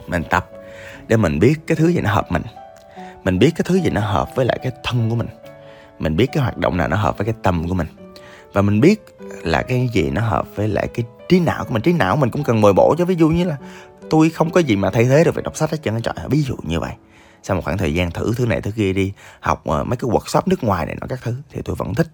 Mình 0.07 0.23
tập 0.31 0.51
để 1.09 1.17
mình 1.17 1.39
biết 1.39 1.55
cái 1.67 1.77
thứ 1.77 1.89
gì 1.89 2.01
nó 2.01 2.11
hợp 2.15 2.33
mình. 2.33 2.43
Mình 3.25 3.39
biết 3.39 3.51
cái 3.57 3.65
thứ 3.69 3.77
gì 3.77 3.91
nó 3.91 4.01
hợp 4.01 4.29
với 4.35 4.47
lại 4.47 4.59
cái 4.63 4.73
thân 4.85 5.11
của 5.11 5.17
mình. 5.17 5.29
Mình 5.99 6.17
biết 6.17 6.27
cái 6.33 6.43
hoạt 6.43 6.59
động 6.59 6.77
nào 6.77 6.89
nó 6.89 6.97
hợp 6.97 7.19
với 7.19 7.25
cái 7.25 7.35
tâm 7.43 7.69
của 7.69 7.75
mình. 7.75 7.87
Và 8.53 8.63
mình 8.63 8.81
biết 8.81 9.05
là 9.43 9.63
cái 9.63 9.89
gì 9.93 10.11
nó 10.11 10.21
hợp 10.21 10.47
với 10.55 10.69
lại 10.69 10.89
cái 10.95 11.05
trí 11.33 11.41
não 11.41 11.65
của 11.65 11.73
mình. 11.73 11.83
Trí 11.83 11.93
não 11.93 12.17
mình 12.17 12.31
cũng 12.31 12.45
cần 12.45 12.61
bồi 12.61 12.73
bổ 12.73 12.95
cho 12.99 13.05
ví 13.05 13.15
dụ 13.15 13.29
như 13.29 13.45
là 13.45 13.57
tôi 14.11 14.31
không 14.31 14.51
có 14.51 14.61
gì 14.61 14.77
mà 14.77 14.91
thay 14.91 15.05
thế 15.05 15.25
được 15.25 15.35
việc 15.35 15.45
đọc 15.45 15.57
sách 15.57 15.71
hết 15.71 15.79
trơn 15.83 16.03
trời. 16.03 16.15
Ví 16.31 16.43
dụ 16.43 16.57
như 16.63 16.81
vậy. 16.81 16.93
Sau 17.43 17.57
một 17.57 17.65
khoảng 17.65 17.79
thời 17.79 17.95
gian 17.95 18.11
thử 18.11 18.33
thứ 18.37 18.47
này 18.47 18.61
thứ 18.61 18.71
kia 18.71 18.93
đi 18.93 19.13
học 19.41 19.65
uh, 19.69 19.87
mấy 19.87 19.97
cái 19.97 20.11
workshop 20.11 20.43
nước 20.47 20.65
ngoài 20.65 20.87
này 20.87 20.97
nó 21.01 21.07
các 21.07 21.19
thứ 21.23 21.35
thì 21.51 21.63
tôi 21.65 21.77
vẫn 21.77 21.95
thích 21.95 22.09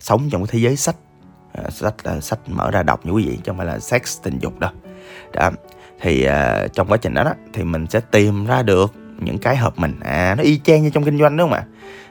sống 0.00 0.28
trong 0.30 0.42
cái 0.42 0.48
thế 0.52 0.58
giới 0.58 0.76
sách 0.76 0.96
uh, 1.66 1.72
sách 1.72 1.94
uh, 2.16 2.24
sách 2.24 2.38
mở 2.46 2.70
ra 2.70 2.82
đọc 2.82 3.06
như 3.06 3.12
quý 3.12 3.24
vị 3.26 3.36
chứ 3.36 3.42
không 3.46 3.56
phải 3.56 3.66
là 3.66 3.78
sex 3.78 4.18
tình 4.22 4.38
dục 4.38 4.58
đâu. 4.58 4.70
Đó. 5.32 5.50
Thì 6.00 6.28
uh, 6.28 6.72
trong 6.72 6.88
quá 6.88 6.96
trình 6.96 7.14
đó, 7.14 7.24
đó 7.24 7.32
thì 7.52 7.64
mình 7.64 7.86
sẽ 7.90 8.00
tìm 8.00 8.46
ra 8.46 8.62
được 8.62 8.94
những 9.18 9.38
cái 9.38 9.56
hợp 9.56 9.78
mình. 9.78 10.00
À 10.00 10.34
nó 10.38 10.42
y 10.42 10.60
chang 10.64 10.82
như 10.82 10.90
trong 10.90 11.04
kinh 11.04 11.18
doanh 11.18 11.36
đúng 11.36 11.50
không 11.50 11.58
ạ 11.58 11.64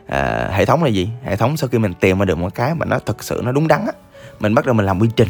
à, 0.08 0.50
hệ 0.54 0.66
thống 0.66 0.84
là 0.84 0.90
gì? 0.90 1.10
Hệ 1.24 1.36
thống 1.36 1.58
sau 1.58 1.70
khi 1.70 1.78
mình 1.78 1.94
tìm 1.94 2.20
ra 2.20 2.26
được 2.26 2.38
một 2.38 2.56
cái 2.56 2.76
mà 2.76 2.86
nó 2.86 3.00
thực 3.00 3.24
sự 3.24 3.42
nó 3.44 3.52
đúng 3.52 3.68
đắn 3.68 3.86
á 3.86 3.94
mình 4.40 4.56
bắt 4.56 4.66
đầu 4.66 4.74
mình 4.74 4.86
làm 4.86 5.00
quy 5.00 5.10
trình 5.16 5.28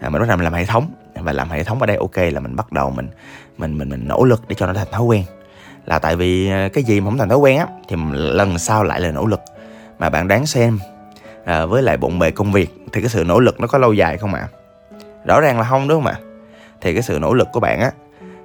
à, 0.00 0.08
mình 0.08 0.20
bắt 0.20 0.28
đầu 0.28 0.36
mình 0.36 0.44
làm 0.44 0.52
hệ 0.52 0.64
thống. 0.64 0.90
Và 1.14 1.32
làm 1.32 1.50
hệ 1.50 1.64
thống 1.64 1.80
ở 1.80 1.86
đây 1.86 1.96
ok 1.96 2.16
là 2.16 2.40
mình 2.40 2.56
bắt 2.56 2.72
đầu 2.72 2.90
mình 2.90 3.08
mình 3.58 3.78
mình 3.78 3.88
mình 3.88 4.08
nỗ 4.08 4.24
lực 4.24 4.42
để 4.48 4.54
cho 4.58 4.66
nó 4.66 4.72
thành 4.72 4.86
thói 4.92 5.02
quen. 5.02 5.24
Là 5.86 5.98
tại 5.98 6.16
vì 6.16 6.50
à, 6.50 6.68
cái 6.72 6.84
gì 6.84 7.00
mà 7.00 7.04
không 7.10 7.18
thành 7.18 7.28
thói 7.28 7.38
quen 7.38 7.58
á 7.58 7.66
thì 7.88 7.96
lần 8.12 8.58
sau 8.58 8.84
lại 8.84 9.00
là 9.00 9.10
nỗ 9.10 9.26
lực. 9.26 9.40
Mà 9.98 10.10
bạn 10.10 10.28
đáng 10.28 10.46
xem 10.46 10.78
à, 11.44 11.66
với 11.66 11.82
lại 11.82 11.96
bộn 11.96 12.18
bề 12.18 12.30
công 12.30 12.52
việc 12.52 12.74
thì 12.92 13.00
cái 13.00 13.10
sự 13.10 13.24
nỗ 13.24 13.40
lực 13.40 13.60
nó 13.60 13.66
có 13.66 13.78
lâu 13.78 13.92
dài 13.92 14.18
không 14.18 14.34
ạ? 14.34 14.48
À? 14.52 14.58
rõ 15.24 15.40
ràng 15.40 15.58
là 15.58 15.64
không 15.64 15.88
đúng 15.88 16.02
không 16.02 16.12
ạ? 16.12 16.18
Thì 16.80 16.92
cái 16.92 17.02
sự 17.02 17.18
nỗ 17.18 17.34
lực 17.34 17.48
của 17.52 17.60
bạn 17.60 17.80
á 17.80 17.90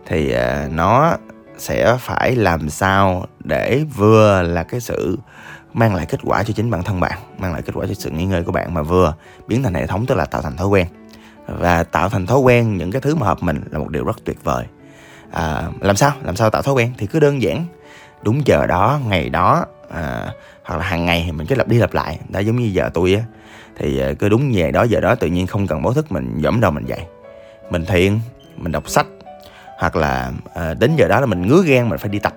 thì 0.05 0.31
à, 0.31 0.67
nó 0.71 1.17
sẽ 1.57 1.97
phải 1.99 2.35
làm 2.35 2.69
sao 2.69 3.25
để 3.39 3.83
vừa 3.95 4.41
là 4.41 4.63
cái 4.63 4.79
sự 4.79 5.17
mang 5.73 5.95
lại 5.95 6.05
kết 6.05 6.19
quả 6.23 6.43
cho 6.43 6.53
chính 6.53 6.69
bản 6.69 6.83
thân 6.83 6.99
bạn 6.99 7.19
mang 7.37 7.53
lại 7.53 7.61
kết 7.61 7.73
quả 7.75 7.85
cho 7.87 7.93
sự 7.93 8.09
nghỉ 8.09 8.25
ngơi 8.25 8.43
của 8.43 8.51
bạn 8.51 8.73
mà 8.73 8.81
vừa 8.81 9.13
biến 9.47 9.63
thành 9.63 9.73
hệ 9.73 9.87
thống 9.87 10.05
tức 10.05 10.15
là 10.15 10.25
tạo 10.25 10.41
thành 10.41 10.57
thói 10.57 10.67
quen 10.67 10.87
và 11.47 11.83
tạo 11.83 12.09
thành 12.09 12.25
thói 12.25 12.39
quen 12.39 12.77
những 12.77 12.91
cái 12.91 13.01
thứ 13.01 13.15
mà 13.15 13.27
hợp 13.27 13.37
mình 13.43 13.61
là 13.71 13.79
một 13.79 13.89
điều 13.89 14.05
rất 14.05 14.17
tuyệt 14.25 14.43
vời. 14.43 14.65
À, 15.31 15.63
làm 15.79 15.95
sao? 15.95 16.11
Làm 16.23 16.35
sao 16.35 16.49
tạo 16.49 16.61
thói 16.61 16.73
quen? 16.73 16.91
Thì 16.97 17.07
cứ 17.07 17.19
đơn 17.19 17.41
giản 17.41 17.65
đúng 18.21 18.41
giờ 18.45 18.67
đó 18.67 18.99
ngày 19.07 19.29
đó 19.29 19.65
à, 19.89 20.27
hoặc 20.63 20.77
là 20.77 20.83
hàng 20.83 21.05
ngày 21.05 21.23
thì 21.25 21.31
mình 21.31 21.47
cứ 21.47 21.55
lặp 21.55 21.67
đi 21.67 21.77
lặp 21.77 21.93
lại. 21.93 22.19
Đã 22.29 22.39
giống 22.39 22.55
như 22.55 22.65
giờ 22.65 22.89
tôi 22.93 23.13
á 23.13 23.23
thì 23.77 23.99
à, 23.99 24.13
cứ 24.19 24.29
đúng 24.29 24.51
về 24.53 24.71
đó 24.71 24.83
giờ 24.83 24.99
đó 24.99 25.15
tự 25.15 25.27
nhiên 25.27 25.47
không 25.47 25.67
cần 25.67 25.81
báo 25.81 25.93
thức 25.93 26.11
mình 26.11 26.41
dẫm 26.41 26.61
đầu 26.61 26.71
mình 26.71 26.85
dậy. 26.85 27.01
Mình 27.69 27.85
thiền 27.85 28.19
mình 28.57 28.71
đọc 28.71 28.89
sách 28.89 29.07
hoặc 29.79 29.95
là 29.95 30.31
à, 30.55 30.73
đến 30.73 30.95
giờ 30.95 31.07
đó 31.07 31.19
là 31.19 31.25
mình 31.25 31.47
ngứa 31.47 31.63
gan 31.65 31.89
mình 31.89 31.99
phải 31.99 32.09
đi 32.09 32.19
tập. 32.19 32.33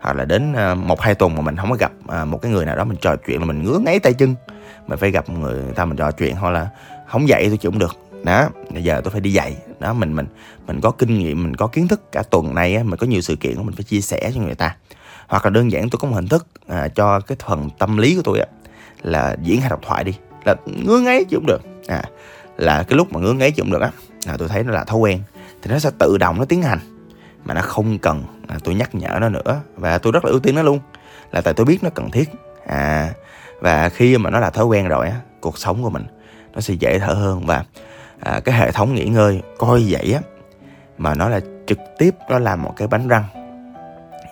Hoặc 0.00 0.16
là 0.16 0.24
đến 0.24 0.52
à, 0.52 0.74
một 0.74 1.00
hai 1.00 1.14
tuần 1.14 1.34
mà 1.34 1.40
mình 1.40 1.56
không 1.56 1.70
có 1.70 1.76
gặp 1.76 1.92
à, 2.08 2.24
một 2.24 2.42
cái 2.42 2.52
người 2.52 2.64
nào 2.64 2.76
đó 2.76 2.84
mình 2.84 2.96
trò 3.00 3.16
chuyện 3.16 3.40
là 3.40 3.44
mình 3.44 3.62
ngứa 3.62 3.78
ngáy 3.78 3.98
tay 3.98 4.12
chân. 4.12 4.34
Mình 4.86 4.98
phải 4.98 5.10
gặp 5.10 5.30
người 5.30 5.62
ta 5.74 5.84
mình 5.84 5.96
trò 5.96 6.10
chuyện 6.10 6.36
hoặc 6.36 6.50
là 6.50 6.68
không 7.08 7.28
dậy 7.28 7.44
tôi 7.48 7.56
chịu 7.56 7.70
cũng 7.70 7.80
được 7.80 7.96
đó 8.24 8.48
bây 8.70 8.84
giờ 8.84 9.00
tôi 9.04 9.10
phải 9.10 9.20
đi 9.20 9.32
dạy. 9.32 9.56
Đó 9.80 9.92
mình 9.92 10.16
mình 10.16 10.26
mình 10.66 10.80
có 10.80 10.90
kinh 10.90 11.18
nghiệm 11.18 11.42
mình 11.42 11.56
có 11.56 11.66
kiến 11.66 11.88
thức. 11.88 12.12
Cả 12.12 12.22
tuần 12.30 12.54
này 12.54 12.76
á, 12.76 12.82
mình 12.82 12.98
có 12.98 13.06
nhiều 13.06 13.20
sự 13.20 13.36
kiện 13.36 13.66
mình 13.66 13.74
phải 13.74 13.84
chia 13.84 14.00
sẻ 14.00 14.30
cho 14.34 14.40
người 14.40 14.54
ta. 14.54 14.76
Hoặc 15.28 15.44
là 15.44 15.50
đơn 15.50 15.72
giản 15.72 15.90
tôi 15.90 15.98
có 15.98 16.08
một 16.08 16.14
hình 16.14 16.28
thức 16.28 16.46
à, 16.68 16.88
cho 16.88 17.20
cái 17.20 17.36
phần 17.46 17.70
tâm 17.78 17.96
lý 17.96 18.16
của 18.16 18.22
tôi 18.24 18.38
á 18.40 18.46
là 19.02 19.36
diễn 19.42 19.60
hay 19.60 19.70
độc 19.70 19.80
thoại 19.82 20.04
đi. 20.04 20.12
Là 20.44 20.54
ngứa 20.66 20.98
ngáy 20.98 21.24
chứ 21.24 21.36
cũng 21.36 21.46
được. 21.46 21.62
À 21.86 22.02
là 22.56 22.82
cái 22.82 22.96
lúc 22.96 23.12
mà 23.12 23.20
ngứa 23.20 23.32
ngáy 23.32 23.50
chứ 23.50 23.62
cũng 23.62 23.72
được 23.72 23.80
á 23.80 23.90
là 24.26 24.36
tôi 24.36 24.48
thấy 24.48 24.64
nó 24.64 24.72
là 24.72 24.84
thói 24.84 24.98
quen. 24.98 25.20
Thì 25.62 25.70
nó 25.70 25.78
sẽ 25.78 25.90
tự 25.98 26.18
động 26.18 26.38
nó 26.38 26.44
tiến 26.44 26.62
hành 26.62 26.78
mà 27.44 27.54
nó 27.54 27.60
không 27.60 27.98
cần 27.98 28.24
à, 28.48 28.58
tôi 28.64 28.74
nhắc 28.74 28.94
nhở 28.94 29.18
nó 29.20 29.28
nữa. 29.28 29.60
Và 29.76 29.98
tôi 29.98 30.12
rất 30.12 30.24
là 30.24 30.30
ưu 30.30 30.40
tiên 30.40 30.54
nó 30.54 30.62
luôn. 30.62 30.78
Là 31.32 31.40
tại 31.40 31.54
tôi 31.54 31.66
biết 31.66 31.78
nó 31.82 31.90
cần 31.90 32.10
thiết. 32.10 32.30
À 32.66 33.12
và 33.60 33.88
khi 33.88 34.18
mà 34.18 34.30
nó 34.30 34.40
là 34.40 34.50
thói 34.50 34.64
quen 34.64 34.88
rồi 34.88 35.08
á 35.08 35.16
cuộc 35.40 35.58
sống 35.58 35.82
của 35.82 35.90
mình 35.90 36.04
nó 36.54 36.60
sẽ 36.60 36.74
dễ 36.74 36.98
thở 36.98 37.12
hơn. 37.12 37.46
Và 37.46 37.64
à, 38.22 38.40
cái 38.44 38.54
hệ 38.58 38.72
thống 38.72 38.94
nghỉ 38.94 39.04
ngơi 39.04 39.42
coi 39.58 39.84
vậy 39.88 40.12
á 40.12 40.20
mà 40.98 41.14
nó 41.14 41.28
là 41.28 41.40
trực 41.66 41.78
tiếp 41.98 42.14
nó 42.28 42.38
làm 42.38 42.62
một 42.62 42.72
cái 42.76 42.88
bánh 42.88 43.08
răng 43.08 43.24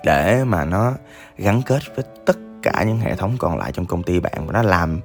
để 0.04 0.44
mà 0.44 0.64
nó 0.64 0.92
gắn 1.37 1.62
kết 1.62 1.82
với 1.94 2.04
tất 2.26 2.37
cả 2.62 2.85
những 2.87 2.99
hệ 2.99 3.16
thống 3.16 3.37
còn 3.38 3.59
lại 3.59 3.73
trong 3.73 3.87
công 3.87 4.02
ty 4.02 4.20
bạn 4.20 4.47
và 4.47 4.52
nó 4.52 4.62
làm 4.62 5.00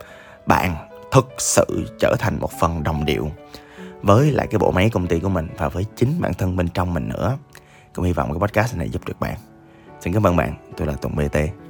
bạn 0.46 0.76
thực 1.12 1.34
sự 1.38 1.88
trở 2.00 2.16
thành 2.20 2.40
một 2.40 2.52
phần 2.60 2.84
đồng 2.84 3.06
điệu 3.06 3.32
với 4.02 4.32
lại 4.32 4.48
cái 4.48 4.60
bộ 4.60 4.72
máy 4.72 4.90
công 4.90 5.08
ty 5.08 5.20
của 5.20 5.30
mình 5.30 5.48
và 5.58 5.70
với 5.70 5.86
chính 5.96 6.22
bản 6.22 6.34
thân 6.34 6.56
bên 6.56 6.68
trong 6.70 6.94
mình 6.94 7.10
nữa. 7.10 7.38
Cũng 7.94 8.06
hy 8.06 8.14
vọng 8.14 8.30
cái 8.32 8.40
podcast 8.40 8.76
này 8.76 8.90
giúp 8.90 9.06
được 9.06 9.20
bạn. 9.20 9.38
Xin 10.00 10.14
cảm 10.14 10.28
ơn 10.28 10.36
bạn. 10.36 10.56
Tôi 10.78 10.88
là 10.88 10.94
tùng 10.94 11.16
bt 11.16 11.65